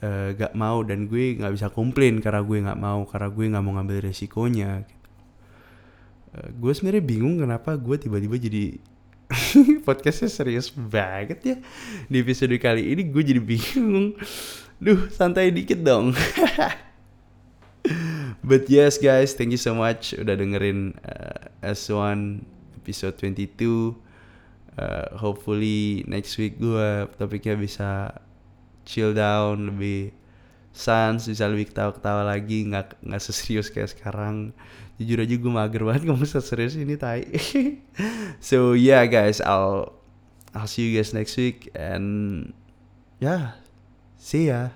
uh, 0.04 0.30
gak 0.36 0.52
mau 0.56 0.84
dan 0.84 1.08
gue 1.08 1.40
nggak 1.40 1.52
bisa 1.54 1.68
komplain 1.72 2.20
karena 2.22 2.40
gue 2.44 2.58
nggak 2.64 2.80
mau 2.80 3.04
karena 3.08 3.28
gue 3.32 3.44
nggak 3.50 3.64
mau 3.64 3.72
ngambil 3.76 4.08
resikonya 4.08 4.84
Eh, 6.38 6.50
gue 6.52 6.72
sebenarnya 6.76 7.04
bingung 7.04 7.40
kenapa 7.40 7.74
gue 7.74 7.96
tiba-tiba 7.96 8.36
jadi 8.36 8.76
podcastnya 9.86 10.28
serius 10.28 10.68
banget 10.72 11.38
ya. 11.44 11.56
Di 12.08 12.16
episode 12.20 12.56
kali 12.60 12.92
ini 12.92 13.02
gue 13.08 13.22
jadi 13.24 13.40
bingung. 13.40 14.12
Duh 14.78 15.08
santai 15.08 15.50
dikit 15.50 15.80
dong. 15.80 16.12
But 18.48 18.68
yes 18.68 19.00
guys 19.00 19.32
thank 19.32 19.52
you 19.52 19.60
so 19.60 19.72
much 19.72 20.12
udah 20.12 20.36
dengerin 20.36 20.96
uh, 21.04 21.48
S1 21.64 22.44
episode 22.80 23.16
22 23.20 24.07
uh, 24.78 25.18
hopefully 25.18 26.06
next 26.06 26.38
week 26.38 26.62
gue 26.62 27.10
topiknya 27.18 27.58
bisa 27.58 28.14
chill 28.86 29.10
down 29.10 29.74
lebih 29.74 30.14
sans 30.70 31.26
bisa 31.26 31.50
lebih 31.50 31.74
ketawa-ketawa 31.74 32.22
lagi 32.22 32.70
nggak 32.70 33.02
nggak 33.02 33.22
seserius 33.22 33.68
kayak 33.74 33.90
sekarang. 33.90 34.54
Jujur 34.98 35.22
aja 35.22 35.34
gue 35.34 35.52
mager 35.52 35.82
banget 35.82 36.06
ngomong 36.06 36.26
serius 36.30 36.78
ini 36.78 36.94
tai. 36.94 37.26
So 38.38 38.78
yeah 38.78 39.02
guys 39.10 39.42
I'll 39.42 39.98
I'll 40.54 40.70
see 40.70 40.88
you 40.88 40.94
guys 40.94 41.10
next 41.10 41.34
week 41.34 41.74
and 41.74 42.50
yeah 43.18 43.58
see 44.14 44.50
ya 44.50 44.70